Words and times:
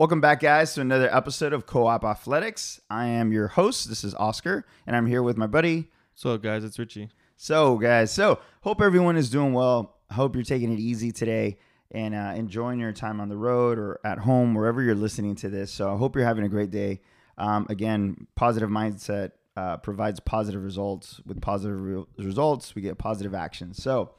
Welcome 0.00 0.22
back, 0.22 0.40
guys, 0.40 0.72
to 0.72 0.80
another 0.80 1.14
episode 1.14 1.52
of 1.52 1.66
Coop 1.66 2.02
Athletics. 2.02 2.80
I 2.88 3.04
am 3.04 3.32
your 3.32 3.48
host. 3.48 3.86
This 3.86 4.02
is 4.02 4.14
Oscar, 4.14 4.64
and 4.86 4.96
I'm 4.96 5.06
here 5.06 5.22
with 5.22 5.36
my 5.36 5.46
buddy. 5.46 5.90
So, 6.14 6.38
guys, 6.38 6.64
it's 6.64 6.78
Richie. 6.78 7.10
So, 7.36 7.76
guys, 7.76 8.10
so 8.10 8.38
hope 8.62 8.80
everyone 8.80 9.18
is 9.18 9.28
doing 9.28 9.52
well. 9.52 9.98
Hope 10.10 10.34
you're 10.34 10.42
taking 10.42 10.72
it 10.72 10.80
easy 10.80 11.12
today 11.12 11.58
and 11.90 12.14
uh, 12.14 12.32
enjoying 12.34 12.80
your 12.80 12.92
time 12.92 13.20
on 13.20 13.28
the 13.28 13.36
road 13.36 13.78
or 13.78 14.00
at 14.02 14.16
home, 14.16 14.54
wherever 14.54 14.80
you're 14.80 14.94
listening 14.94 15.34
to 15.34 15.50
this. 15.50 15.70
So, 15.70 15.92
I 15.92 15.98
hope 15.98 16.16
you're 16.16 16.24
having 16.24 16.44
a 16.44 16.48
great 16.48 16.70
day. 16.70 17.02
Um, 17.36 17.66
again, 17.68 18.26
positive 18.36 18.70
mindset 18.70 19.32
uh, 19.54 19.76
provides 19.76 20.18
positive 20.18 20.64
results. 20.64 21.20
With 21.26 21.42
positive 21.42 21.78
re- 21.78 22.06
results, 22.16 22.74
we 22.74 22.80
get 22.80 22.96
positive 22.96 23.34
action. 23.34 23.74
So, 23.74 24.12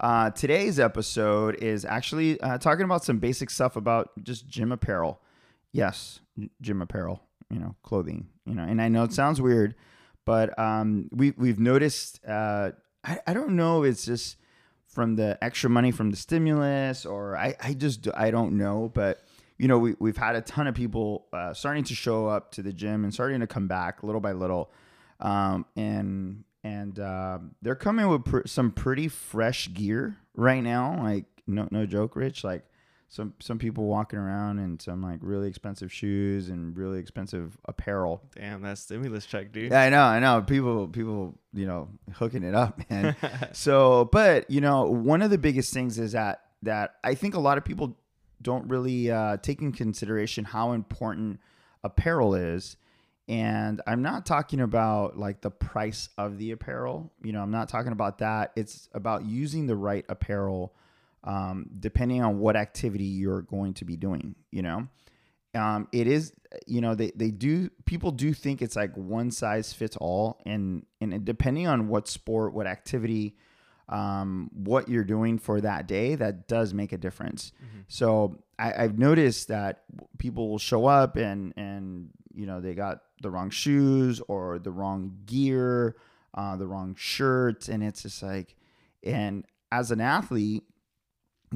uh, 0.00 0.30
today's 0.30 0.80
episode 0.80 1.56
is 1.56 1.84
actually 1.84 2.40
uh, 2.40 2.56
talking 2.56 2.86
about 2.86 3.04
some 3.04 3.18
basic 3.18 3.50
stuff 3.50 3.76
about 3.76 4.12
just 4.24 4.48
gym 4.48 4.72
apparel. 4.72 5.20
Yes, 5.76 6.20
gym 6.60 6.82
apparel, 6.82 7.22
you 7.50 7.58
know, 7.58 7.74
clothing, 7.82 8.28
you 8.44 8.54
know, 8.54 8.62
and 8.62 8.80
I 8.80 8.88
know 8.88 9.04
it 9.04 9.12
sounds 9.12 9.40
weird, 9.40 9.74
but 10.24 10.58
um, 10.58 11.08
we, 11.12 11.32
we've 11.36 11.60
noticed, 11.60 12.20
uh, 12.26 12.70
I, 13.04 13.18
I 13.26 13.34
don't 13.34 13.56
know, 13.56 13.82
it's 13.82 14.04
just 14.04 14.36
from 14.86 15.16
the 15.16 15.38
extra 15.42 15.68
money 15.68 15.90
from 15.90 16.10
the 16.10 16.16
stimulus 16.16 17.04
or 17.04 17.36
I, 17.36 17.54
I 17.62 17.74
just, 17.74 18.08
I 18.14 18.30
don't 18.30 18.56
know, 18.56 18.90
but 18.94 19.22
you 19.58 19.68
know, 19.68 19.78
we, 19.78 19.94
we've 19.98 20.16
had 20.16 20.36
a 20.36 20.40
ton 20.40 20.66
of 20.66 20.74
people 20.74 21.26
uh, 21.32 21.54
starting 21.54 21.84
to 21.84 21.94
show 21.94 22.26
up 22.26 22.52
to 22.52 22.62
the 22.62 22.72
gym 22.72 23.04
and 23.04 23.12
starting 23.12 23.40
to 23.40 23.46
come 23.46 23.68
back 23.68 24.02
little 24.02 24.20
by 24.20 24.32
little. 24.32 24.70
Um, 25.20 25.64
and 25.76 26.44
and 26.62 26.98
uh, 26.98 27.38
they're 27.62 27.74
coming 27.74 28.08
with 28.08 28.24
pr- 28.24 28.46
some 28.46 28.70
pretty 28.70 29.08
fresh 29.08 29.72
gear 29.72 30.18
right 30.34 30.62
now. 30.62 31.02
Like 31.02 31.24
no 31.46 31.68
no 31.70 31.86
joke, 31.86 32.16
Rich. 32.16 32.44
Like 32.44 32.64
some 33.08 33.34
some 33.40 33.58
people 33.58 33.84
walking 33.84 34.18
around 34.18 34.58
in 34.58 34.78
some 34.80 35.02
like 35.02 35.18
really 35.22 35.48
expensive 35.48 35.92
shoes 35.92 36.48
and 36.48 36.76
really 36.76 36.98
expensive 36.98 37.56
apparel. 37.66 38.22
Damn, 38.34 38.62
that 38.62 38.78
stimulus 38.78 39.26
check, 39.26 39.52
dude. 39.52 39.70
Yeah, 39.70 39.82
I 39.82 39.90
know, 39.90 40.02
I 40.02 40.18
know. 40.18 40.42
People 40.42 40.88
people 40.88 41.38
you 41.52 41.66
know 41.66 41.88
hooking 42.14 42.42
it 42.42 42.54
up, 42.54 42.80
man. 42.90 43.16
so, 43.52 44.08
but 44.12 44.50
you 44.50 44.60
know, 44.60 44.84
one 44.84 45.22
of 45.22 45.30
the 45.30 45.38
biggest 45.38 45.72
things 45.72 45.98
is 45.98 46.12
that 46.12 46.42
that 46.62 46.96
I 47.04 47.14
think 47.14 47.34
a 47.34 47.40
lot 47.40 47.58
of 47.58 47.64
people 47.64 47.96
don't 48.42 48.68
really 48.68 49.10
uh, 49.10 49.36
take 49.38 49.62
in 49.62 49.72
consideration 49.72 50.44
how 50.44 50.72
important 50.72 51.40
apparel 51.82 52.34
is 52.34 52.76
and 53.28 53.82
I'm 53.86 54.02
not 54.02 54.24
talking 54.24 54.60
about 54.60 55.18
like 55.18 55.40
the 55.40 55.50
price 55.50 56.08
of 56.16 56.38
the 56.38 56.52
apparel. 56.52 57.12
You 57.22 57.32
know, 57.32 57.42
I'm 57.42 57.50
not 57.50 57.68
talking 57.68 57.92
about 57.92 58.18
that. 58.18 58.52
It's 58.54 58.88
about 58.92 59.24
using 59.24 59.66
the 59.66 59.74
right 59.74 60.04
apparel 60.08 60.74
um, 61.26 61.68
depending 61.80 62.22
on 62.22 62.38
what 62.38 62.56
activity 62.56 63.04
you're 63.04 63.42
going 63.42 63.74
to 63.74 63.84
be 63.84 63.96
doing, 63.96 64.34
you 64.50 64.62
know. 64.62 64.88
Um, 65.54 65.88
it 65.90 66.06
is, 66.06 66.32
you 66.66 66.80
know, 66.82 66.94
they, 66.94 67.12
they 67.16 67.30
do, 67.30 67.70
people 67.86 68.10
do 68.10 68.34
think 68.34 68.60
it's 68.60 68.76
like 68.76 68.94
one 68.94 69.30
size 69.30 69.72
fits 69.72 69.96
all. 69.96 70.40
And, 70.44 70.84
and 71.00 71.24
depending 71.24 71.66
on 71.66 71.88
what 71.88 72.08
sport, 72.08 72.52
what 72.52 72.66
activity, 72.66 73.36
um, 73.88 74.50
what 74.52 74.88
you're 74.88 75.04
doing 75.04 75.38
for 75.38 75.60
that 75.62 75.88
day, 75.88 76.14
that 76.14 76.46
does 76.46 76.74
make 76.74 76.92
a 76.92 76.98
difference. 76.98 77.52
Mm-hmm. 77.56 77.80
So 77.88 78.36
I, 78.58 78.84
I've 78.84 78.98
noticed 78.98 79.48
that 79.48 79.84
people 80.18 80.50
will 80.50 80.58
show 80.58 80.84
up 80.86 81.16
and, 81.16 81.54
and, 81.56 82.10
you 82.34 82.44
know, 82.44 82.60
they 82.60 82.74
got 82.74 82.98
the 83.22 83.30
wrong 83.30 83.48
shoes 83.48 84.20
or 84.28 84.58
the 84.58 84.70
wrong 84.70 85.20
gear, 85.24 85.96
uh, 86.34 86.56
the 86.56 86.66
wrong 86.66 86.94
shirt, 86.98 87.68
and 87.70 87.82
it's 87.82 88.02
just 88.02 88.22
like, 88.22 88.56
and 89.02 89.46
as 89.72 89.90
an 89.90 90.02
athlete, 90.02 90.64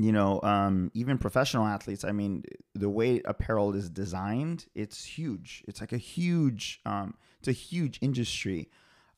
you 0.04 0.12
know, 0.12 0.40
um, 0.42 0.90
even 0.94 1.18
professional 1.18 1.66
athletes, 1.66 2.04
I 2.04 2.12
mean, 2.12 2.44
the 2.74 2.88
way 2.88 3.20
apparel 3.24 3.74
is 3.74 3.90
designed, 3.90 4.66
it's 4.74 5.04
huge. 5.04 5.62
It's 5.68 5.80
like 5.80 5.92
a 5.92 5.98
huge, 5.98 6.80
um, 6.86 7.14
it's 7.38 7.48
a 7.48 7.52
huge 7.52 7.98
industry. 8.00 8.70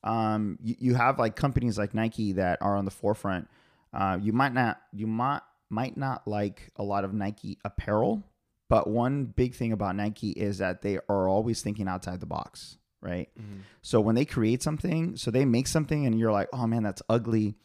Um, 0.03 0.57
you, 0.61 0.75
you 0.79 0.95
have 0.95 1.19
like 1.19 1.35
companies 1.35 1.77
like 1.77 1.93
Nike 1.93 2.33
that 2.33 2.61
are 2.61 2.75
on 2.75 2.85
the 2.85 2.91
forefront. 2.91 3.47
Uh, 3.93 4.17
you 4.21 4.33
might 4.33 4.53
not, 4.53 4.81
you 4.91 5.07
might 5.07 5.41
might 5.69 5.97
not 5.97 6.27
like 6.27 6.71
a 6.75 6.83
lot 6.83 7.03
of 7.03 7.13
Nike 7.13 7.57
apparel, 7.65 8.23
but 8.69 8.87
one 8.87 9.25
big 9.25 9.55
thing 9.55 9.71
about 9.71 9.95
Nike 9.95 10.29
is 10.29 10.59
that 10.59 10.81
they 10.81 10.99
are 11.09 11.27
always 11.27 11.61
thinking 11.61 11.87
outside 11.87 12.19
the 12.19 12.27
box, 12.27 12.77
right? 13.01 13.29
Mm-hmm. 13.39 13.61
So 13.81 13.99
when 13.99 14.15
they 14.15 14.25
create 14.25 14.61
something, 14.61 15.15
so 15.17 15.31
they 15.31 15.45
make 15.45 15.67
something 15.67 16.05
and 16.05 16.19
you're 16.19 16.31
like, 16.31 16.49
oh 16.53 16.67
man, 16.67 16.83
that's 16.83 17.01
ugly. 17.09 17.55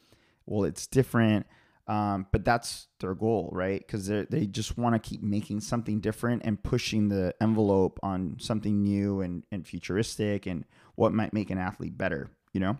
Well, 0.46 0.64
it's 0.64 0.86
different. 0.86 1.46
Um, 1.88 2.26
but 2.32 2.44
that's 2.44 2.88
their 3.00 3.15
goal, 3.15 3.49
right? 3.50 3.81
Because 3.81 4.09
they 4.09 4.47
just 4.47 4.76
want 4.76 4.94
to 4.94 5.09
keep 5.09 5.22
making 5.22 5.60
something 5.60 6.00
different 6.00 6.43
and 6.44 6.62
pushing 6.62 7.09
the 7.09 7.34
envelope 7.41 7.99
on 8.03 8.37
something 8.38 8.82
new 8.82 9.22
and, 9.22 9.43
and 9.50 9.66
futuristic 9.66 10.47
and 10.47 10.66
what 10.97 11.15
might 11.15 11.32
make 11.32 11.49
an 11.49 11.56
athlete 11.56 11.97
better, 11.97 12.28
you 12.53 12.60
know? 12.60 12.76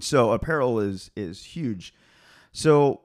So 0.00 0.32
apparel 0.32 0.80
is 0.80 1.10
is 1.16 1.42
huge. 1.42 1.94
So 2.52 3.00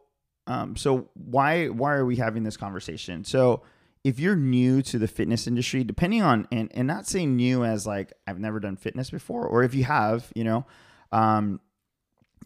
um, 0.47 0.75
so 0.75 1.09
why 1.13 1.67
why 1.67 1.93
are 1.93 2.05
we 2.05 2.15
having 2.15 2.43
this 2.43 2.57
conversation? 2.57 3.23
So 3.23 3.61
if 4.03 4.19
you're 4.19 4.35
new 4.35 4.81
to 4.81 4.97
the 4.97 5.07
fitness 5.07 5.45
industry, 5.47 5.83
depending 5.83 6.23
on 6.23 6.47
and, 6.51 6.69
and 6.73 6.87
not 6.87 7.07
saying 7.07 7.35
new 7.35 7.63
as 7.63 7.85
like 7.85 8.11
I've 8.25 8.39
never 8.39 8.59
done 8.59 8.75
fitness 8.75 9.11
before, 9.11 9.45
or 9.45 9.63
if 9.63 9.75
you 9.75 9.83
have, 9.83 10.31
you 10.35 10.43
know, 10.43 10.65
um, 11.11 11.59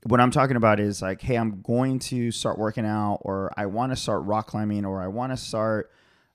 what 0.04 0.20
I'm 0.20 0.32
talking 0.32 0.56
about 0.56 0.80
is 0.80 1.02
like, 1.02 1.22
hey, 1.22 1.36
I'm 1.36 1.62
going 1.62 2.00
to 2.00 2.32
start 2.32 2.58
working 2.58 2.86
out, 2.86 3.20
or 3.22 3.52
I 3.58 3.66
want 3.66 3.92
to 3.92 3.96
start 3.96 4.24
rock 4.24 4.48
climbing, 4.48 4.86
or 4.86 5.02
I 5.02 5.08
want 5.08 5.32
to 5.32 5.38
start 5.38 5.92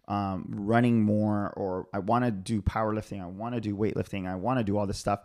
um, 0.08 0.46
running 0.48 1.02
more, 1.02 1.52
or 1.56 1.86
I 1.92 2.00
want 2.00 2.24
to 2.24 2.30
do 2.30 2.62
powerlifting, 2.62 3.22
I 3.22 3.26
want 3.26 3.54
to 3.54 3.60
do 3.60 3.76
weightlifting, 3.76 4.28
I 4.28 4.34
want 4.36 4.58
to 4.58 4.64
do 4.64 4.76
all 4.76 4.86
this 4.86 4.98
stuff. 4.98 5.20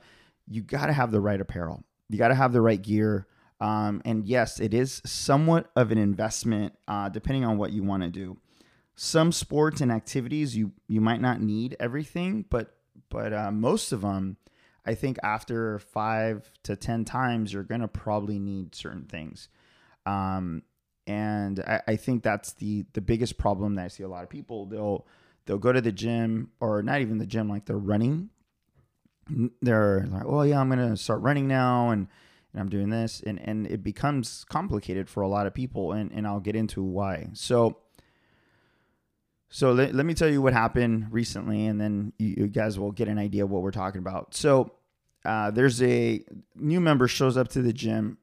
You 0.47 0.62
got 0.62 0.88
to 0.88 0.94
have 0.94 1.12
the 1.12 1.22
right 1.22 1.41
apparel. 1.41 1.84
You 2.09 2.19
got 2.19 2.28
to 2.28 2.35
have 2.35 2.53
the 2.53 2.62
right 2.62 2.81
gear. 2.81 3.28
Um, 3.59 4.01
and 4.06 4.25
yes, 4.25 4.59
it 4.59 4.73
is 4.73 5.02
somewhat 5.06 5.72
of 5.75 5.91
an 5.91 5.97
investment, 5.97 6.73
uh, 6.88 7.09
depending 7.09 7.46
on 7.46 7.57
what 7.57 7.72
you 7.72 7.84
want 7.84 8.03
to 8.03 8.09
do 8.09 8.38
some 8.96 9.31
sports 9.31 9.81
and 9.81 9.91
activities 9.91 10.56
you 10.56 10.72
you 10.88 11.02
might 11.02 11.22
not 11.22 11.41
need 11.41 11.75
everything, 11.79 12.46
but 12.50 12.73
but 13.09 13.34
uh, 13.34 13.52
most 13.52 13.91
of 13.91 14.02
them, 14.02 14.38
I 14.85 14.94
think 14.94 15.18
after 15.23 15.79
five 15.79 16.50
to 16.63 16.75
ten 16.75 17.06
times, 17.06 17.51
you're 17.51 17.63
gonna 17.63 17.88
probably 17.88 18.40
need 18.40 18.75
certain 18.75 19.06
things. 19.06 19.50
Um, 20.06 20.63
and 21.07 21.59
I, 21.62 21.81
I 21.88 21.96
think 21.96 22.23
that's 22.23 22.53
the 22.53 22.85
the 22.94 23.01
biggest 23.01 23.38
problem 23.38 23.75
that 23.75 23.85
I 23.85 23.88
see 23.88 24.03
a 24.03 24.07
lot 24.07 24.23
of 24.23 24.29
people. 24.29 24.66
They'll 24.66 25.06
they'll 25.46 25.57
go 25.57 25.72
to 25.72 25.81
the 25.81 25.91
gym 25.91 26.51
or 26.59 26.81
not 26.81 27.01
even 27.01 27.18
the 27.18 27.25
gym, 27.25 27.50
like 27.50 27.66
they're 27.66 27.78
running. 27.78 28.29
They're 29.62 30.06
like, 30.12 30.25
oh 30.25 30.44
yeah, 30.44 30.59
I'm 30.59 30.69
gonna 30.69 30.97
start 30.97 31.22
running 31.22 31.47
now, 31.47 31.90
and 31.90 32.07
and 32.53 32.62
I'm 32.62 32.69
doing 32.69 32.90
this, 32.90 33.22
and 33.25 33.40
and 33.44 33.67
it 33.67 33.84
becomes 33.84 34.46
complicated 34.50 35.09
for 35.09 35.22
a 35.22 35.28
lot 35.28 35.47
of 35.47 35.53
people, 35.53 35.91
and 35.94 36.12
and 36.12 36.28
I'll 36.28 36.40
get 36.40 36.56
into 36.56 36.84
why. 36.84 37.29
So 37.34 37.79
so 39.50 39.72
let, 39.72 39.94
let 39.94 40.06
me 40.06 40.13
tell 40.13 40.29
you 40.29 40.41
what 40.41 40.53
happened 40.53 41.07
recently, 41.11 41.66
and 41.67 41.79
then 41.79 42.13
you, 42.17 42.35
you 42.38 42.47
guys 42.47 42.78
will 42.79 42.91
get 42.91 43.07
an 43.07 43.17
idea 43.17 43.44
of 43.44 43.51
what 43.51 43.61
we're 43.61 43.72
talking 43.72 44.00
about. 44.00 44.35
So 44.35 44.72
uh, 45.23 45.51
there's 45.51 45.81
a 45.81 46.23
new 46.56 46.79
member 46.79 47.07
shows 47.07 47.38
up 47.38 47.47
to 47.50 47.61
the 47.61 47.73
gym, 47.73 48.17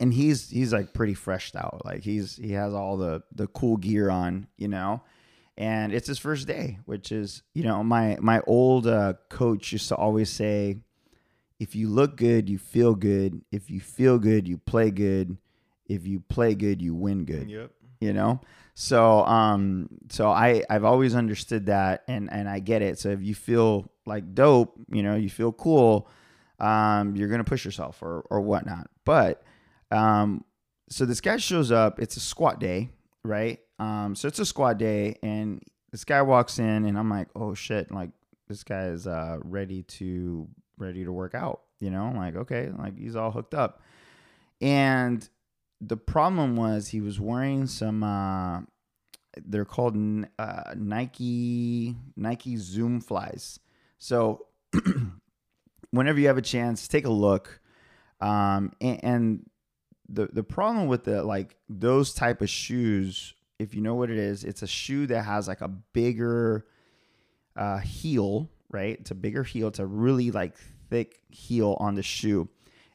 and 0.00 0.12
he's 0.12 0.50
he's 0.50 0.72
like 0.72 0.92
pretty 0.92 1.14
freshed 1.14 1.56
out. 1.56 1.82
Like 1.84 2.02
he's 2.02 2.36
he 2.36 2.52
has 2.52 2.74
all 2.74 2.96
the 2.96 3.22
the 3.34 3.46
cool 3.48 3.76
gear 3.76 4.10
on, 4.10 4.48
you 4.56 4.68
know, 4.68 5.02
and 5.56 5.92
it's 5.92 6.08
his 6.08 6.18
first 6.18 6.46
day, 6.46 6.78
which 6.84 7.12
is 7.12 7.42
you 7.54 7.62
know 7.64 7.82
my 7.82 8.18
my 8.20 8.40
old 8.46 8.86
uh, 8.86 9.14
coach 9.28 9.72
used 9.72 9.88
to 9.88 9.96
always 9.96 10.30
say, 10.30 10.78
if 11.58 11.74
you 11.74 11.88
look 11.88 12.16
good, 12.16 12.48
you 12.50 12.58
feel 12.58 12.94
good. 12.94 13.42
If 13.50 13.70
you 13.70 13.80
feel 13.80 14.18
good, 14.18 14.48
you 14.48 14.58
play 14.58 14.90
good. 14.90 15.36
If 15.86 16.06
you 16.06 16.20
play 16.20 16.54
good, 16.54 16.80
you 16.82 16.94
win 16.94 17.24
good. 17.24 17.50
Yep. 17.50 17.70
You 18.00 18.12
know. 18.12 18.40
So 18.74 19.24
um 19.26 19.88
so 20.10 20.30
I 20.30 20.62
I've 20.70 20.84
always 20.84 21.14
understood 21.14 21.66
that 21.66 22.04
and 22.08 22.32
and 22.32 22.48
I 22.48 22.58
get 22.60 22.82
it. 22.82 22.98
So 22.98 23.10
if 23.10 23.22
you 23.22 23.34
feel 23.34 23.90
like 24.06 24.34
dope, 24.34 24.74
you 24.90 25.02
know, 25.02 25.14
you 25.14 25.28
feel 25.28 25.52
cool, 25.52 26.08
um, 26.58 27.14
you're 27.16 27.28
gonna 27.28 27.44
push 27.44 27.64
yourself 27.64 28.02
or 28.02 28.24
or 28.30 28.40
whatnot. 28.40 28.88
But 29.04 29.42
um 29.90 30.44
so 30.88 31.04
this 31.04 31.20
guy 31.20 31.36
shows 31.36 31.70
up, 31.70 32.00
it's 32.00 32.16
a 32.16 32.20
squat 32.20 32.60
day, 32.60 32.90
right? 33.24 33.60
Um 33.78 34.14
so 34.14 34.28
it's 34.28 34.38
a 34.38 34.46
squat 34.46 34.78
day 34.78 35.18
and 35.22 35.62
this 35.90 36.04
guy 36.04 36.22
walks 36.22 36.58
in 36.58 36.86
and 36.86 36.98
I'm 36.98 37.10
like, 37.10 37.28
oh 37.36 37.52
shit, 37.54 37.90
like 37.92 38.10
this 38.48 38.64
guy 38.64 38.86
is 38.86 39.06
uh 39.06 39.38
ready 39.42 39.82
to 39.82 40.48
ready 40.78 41.04
to 41.04 41.12
work 41.12 41.34
out, 41.34 41.60
you 41.78 41.90
know? 41.90 42.04
I'm 42.04 42.16
like, 42.16 42.36
okay, 42.36 42.70
like 42.78 42.98
he's 42.98 43.16
all 43.16 43.30
hooked 43.30 43.54
up. 43.54 43.82
And 44.62 45.28
the 45.84 45.96
problem 45.96 46.56
was 46.56 46.88
he 46.88 47.00
was 47.00 47.18
wearing 47.18 47.66
some 47.66 48.02
uh, 48.02 48.60
they're 49.44 49.64
called 49.64 49.96
uh, 50.38 50.74
Nike 50.76 51.96
Nike 52.16 52.56
Zoom 52.56 53.00
flies. 53.00 53.58
So 53.98 54.46
whenever 55.90 56.20
you 56.20 56.28
have 56.28 56.38
a 56.38 56.42
chance, 56.42 56.88
take 56.88 57.04
a 57.04 57.10
look. 57.10 57.60
Um, 58.20 58.72
and, 58.80 59.04
and, 59.04 59.50
the 60.08 60.26
the 60.26 60.42
problem 60.42 60.88
with 60.88 61.04
the 61.04 61.22
like 61.22 61.56
those 61.70 62.12
type 62.12 62.42
of 62.42 62.50
shoes 62.50 63.34
if 63.62 63.74
you 63.74 63.80
know 63.80 63.94
what 63.94 64.10
it 64.10 64.18
is, 64.18 64.44
it's 64.44 64.62
a 64.62 64.66
shoe 64.66 65.06
that 65.06 65.22
has 65.22 65.48
like 65.48 65.60
a 65.60 65.68
bigger 65.68 66.66
uh, 67.56 67.78
heel, 67.78 68.50
right? 68.70 68.98
It's 69.00 69.10
a 69.10 69.14
bigger 69.14 69.44
heel. 69.44 69.68
It's 69.68 69.78
a 69.78 69.86
really 69.86 70.30
like 70.30 70.56
thick 70.90 71.20
heel 71.30 71.76
on 71.80 71.94
the 71.94 72.02
shoe. 72.02 72.48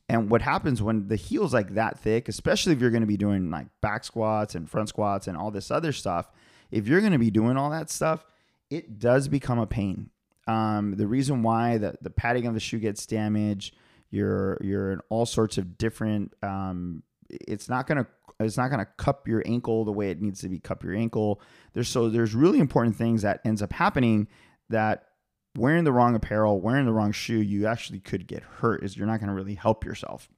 And 0.09 0.29
what 0.29 0.41
happens 0.41 0.81
when 0.81 1.07
the 1.09 1.17
heel's 1.17 1.53
like 1.53 1.73
that 1.73 1.99
thick, 1.99 2.29
especially 2.29 2.73
if 2.73 2.79
you're 2.79 2.91
going 2.91 3.01
to 3.01 3.07
be 3.07 3.17
doing 3.17 3.51
like 3.51 3.67
back 3.81 4.05
squats 4.05 4.55
and 4.55 4.69
front 4.69 4.89
squats 4.89 5.27
and 5.27 5.37
all 5.37 5.51
this 5.51 5.69
other 5.69 5.91
stuff, 5.91 6.31
if 6.71 6.87
you're 6.87 7.01
going 7.01 7.11
to 7.11 7.19
be 7.19 7.31
doing 7.31 7.57
all 7.57 7.69
that 7.71 7.89
stuff, 7.89 8.25
it 8.69 8.99
does 8.99 9.27
become 9.27 9.59
a 9.59 9.67
pain. 9.67 10.09
Um, 10.47 10.95
the 10.95 11.07
reason 11.07 11.43
why 11.43 11.77
the, 11.77 11.97
the 12.01 12.09
padding 12.09 12.45
of 12.45 12.53
the 12.53 12.59
shoe 12.59 12.79
gets 12.79 13.05
damaged, 13.05 13.75
you're 14.09 14.57
you're 14.61 14.93
in 14.93 15.01
all 15.09 15.25
sorts 15.25 15.57
of 15.57 15.77
different. 15.77 16.33
Um, 16.41 17.03
it's 17.29 17.67
not 17.67 17.87
gonna 17.87 18.07
it's 18.39 18.55
not 18.55 18.69
gonna 18.69 18.87
cup 18.97 19.27
your 19.27 19.43
ankle 19.45 19.83
the 19.83 19.91
way 19.91 20.09
it 20.09 20.21
needs 20.21 20.39
to 20.41 20.49
be 20.49 20.59
cup 20.59 20.83
your 20.83 20.95
ankle. 20.95 21.41
There's 21.73 21.89
so 21.89 22.09
there's 22.09 22.33
really 22.33 22.59
important 22.59 22.95
things 22.95 23.23
that 23.23 23.41
ends 23.43 23.61
up 23.61 23.73
happening 23.73 24.27
that 24.69 25.03
wearing 25.57 25.83
the 25.83 25.91
wrong 25.91 26.15
apparel, 26.15 26.61
wearing 26.61 26.85
the 26.85 26.93
wrong 26.93 27.11
shoe, 27.11 27.41
you 27.41 27.67
actually 27.67 27.99
could 27.99 28.27
get 28.27 28.43
hurt. 28.43 28.83
Is 28.83 28.95
you're 28.95 29.07
not 29.07 29.19
gonna 29.19 29.33
really 29.33 29.55
help 29.55 29.83
yourself. 29.83 30.29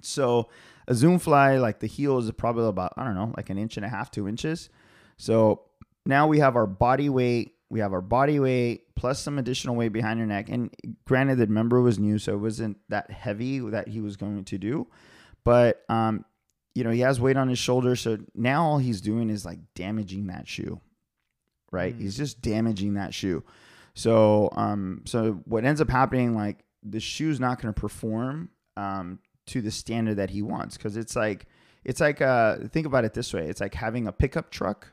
So 0.00 0.48
a 0.86 0.94
zoom 0.94 1.18
fly, 1.18 1.58
like 1.58 1.80
the 1.80 1.86
heel 1.86 2.18
is 2.18 2.30
probably 2.32 2.66
about 2.66 2.94
I 2.96 3.04
don't 3.04 3.14
know, 3.14 3.34
like 3.36 3.50
an 3.50 3.58
inch 3.58 3.76
and 3.76 3.84
a 3.84 3.88
half, 3.88 4.10
two 4.10 4.26
inches. 4.26 4.70
So 5.16 5.62
now 6.06 6.26
we 6.26 6.38
have 6.38 6.56
our 6.56 6.66
body 6.66 7.08
weight 7.08 7.54
we 7.70 7.80
have 7.80 7.92
our 7.92 8.00
body 8.00 8.40
weight 8.40 8.94
plus 8.94 9.20
some 9.20 9.38
additional 9.38 9.76
weight 9.76 9.92
behind 9.92 10.18
your 10.18 10.26
neck. 10.26 10.48
And 10.48 10.74
granted, 11.04 11.36
the 11.36 11.46
member 11.46 11.80
was 11.80 11.98
new, 11.98 12.18
so 12.18 12.34
it 12.34 12.38
wasn't 12.38 12.78
that 12.88 13.10
heavy 13.10 13.58
that 13.58 13.88
he 13.88 14.00
was 14.00 14.16
going 14.16 14.44
to 14.44 14.58
do. 14.58 14.86
But 15.44 15.84
um, 15.88 16.24
you 16.74 16.84
know, 16.84 16.90
he 16.90 17.00
has 17.00 17.20
weight 17.20 17.36
on 17.36 17.48
his 17.48 17.58
shoulder, 17.58 17.96
so 17.96 18.18
now 18.34 18.64
all 18.64 18.78
he's 18.78 19.00
doing 19.00 19.30
is 19.30 19.44
like 19.44 19.58
damaging 19.74 20.28
that 20.28 20.48
shoe. 20.48 20.80
Right? 21.70 21.96
Mm. 21.96 22.00
He's 22.00 22.16
just 22.16 22.40
damaging 22.40 22.94
that 22.94 23.12
shoe. 23.12 23.44
So 23.98 24.48
um, 24.52 25.02
so 25.04 25.40
what 25.44 25.64
ends 25.64 25.80
up 25.80 25.90
happening, 25.90 26.34
like 26.34 26.64
the 26.82 27.00
shoe's 27.00 27.40
not 27.40 27.60
going 27.60 27.72
to 27.72 27.80
perform 27.80 28.50
um 28.76 29.18
to 29.46 29.60
the 29.60 29.70
standard 29.70 30.16
that 30.16 30.30
he 30.30 30.40
wants 30.40 30.76
because 30.76 30.96
it's 30.96 31.16
like 31.16 31.46
it's 31.84 32.00
like 32.00 32.22
uh 32.22 32.58
think 32.68 32.86
about 32.86 33.04
it 33.04 33.12
this 33.12 33.34
way 33.34 33.48
it's 33.48 33.60
like 33.60 33.74
having 33.74 34.06
a 34.06 34.12
pickup 34.12 34.50
truck 34.52 34.86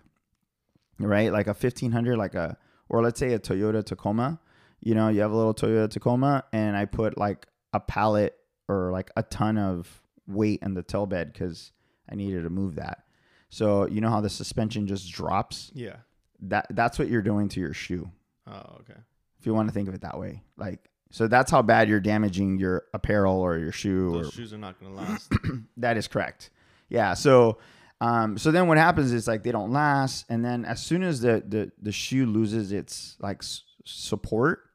right 0.97 1.31
like 1.31 1.45
a 1.45 1.49
1500 1.49 2.17
like 2.17 2.33
a 2.33 2.57
or 2.89 3.01
let's 3.01 3.19
say 3.19 3.33
a 3.33 3.39
Toyota 3.39 3.83
Tacoma. 3.83 4.39
You 4.81 4.95
know, 4.95 5.09
you 5.09 5.21
have 5.21 5.31
a 5.31 5.35
little 5.35 5.53
Toyota 5.53 5.89
Tacoma, 5.89 6.43
and 6.53 6.77
I 6.77 6.85
put 6.85 7.17
like 7.17 7.47
a 7.73 7.79
pallet 7.79 8.35
or 8.67 8.91
like 8.91 9.11
a 9.15 9.23
ton 9.23 9.57
of 9.57 10.01
weight 10.27 10.59
in 10.61 10.73
the 10.73 10.83
tail 10.83 11.05
bed 11.05 11.33
because 11.33 11.71
I 12.09 12.15
needed 12.15 12.43
to 12.43 12.49
move 12.49 12.75
that. 12.75 13.03
So 13.49 13.87
you 13.87 14.01
know 14.01 14.09
how 14.09 14.21
the 14.21 14.29
suspension 14.29 14.87
just 14.87 15.11
drops. 15.11 15.71
Yeah. 15.73 15.97
That 16.41 16.67
that's 16.71 16.99
what 16.99 17.07
you're 17.07 17.21
doing 17.21 17.49
to 17.49 17.59
your 17.59 17.73
shoe. 17.73 18.11
Oh, 18.47 18.77
okay. 18.81 18.99
If 19.39 19.45
you 19.45 19.53
want 19.53 19.67
to 19.69 19.73
think 19.73 19.87
of 19.87 19.95
it 19.95 20.01
that 20.01 20.19
way, 20.19 20.43
like 20.57 20.89
so 21.11 21.27
that's 21.27 21.51
how 21.51 21.61
bad 21.61 21.87
you're 21.87 21.99
damaging 21.99 22.57
your 22.57 22.83
apparel 22.93 23.39
or 23.39 23.57
your 23.57 23.71
shoe. 23.71 24.11
Those 24.11 24.29
or, 24.29 24.31
shoes 24.31 24.53
are 24.53 24.57
not 24.57 24.79
going 24.79 24.93
to 24.93 25.01
last. 25.01 25.31
that 25.77 25.97
is 25.97 26.07
correct. 26.07 26.49
Yeah. 26.89 27.13
So 27.13 27.57
um, 28.01 28.37
so 28.37 28.51
then 28.51 28.67
what 28.67 28.77
happens 28.77 29.13
is 29.13 29.27
like 29.27 29.43
they 29.43 29.51
don't 29.51 29.71
last, 29.71 30.25
and 30.29 30.43
then 30.43 30.65
as 30.65 30.83
soon 30.83 31.03
as 31.03 31.21
the 31.21 31.43
the, 31.47 31.71
the 31.81 31.91
shoe 31.91 32.25
loses 32.25 32.71
its 32.71 33.15
like 33.19 33.37
s- 33.37 33.63
support, 33.85 34.69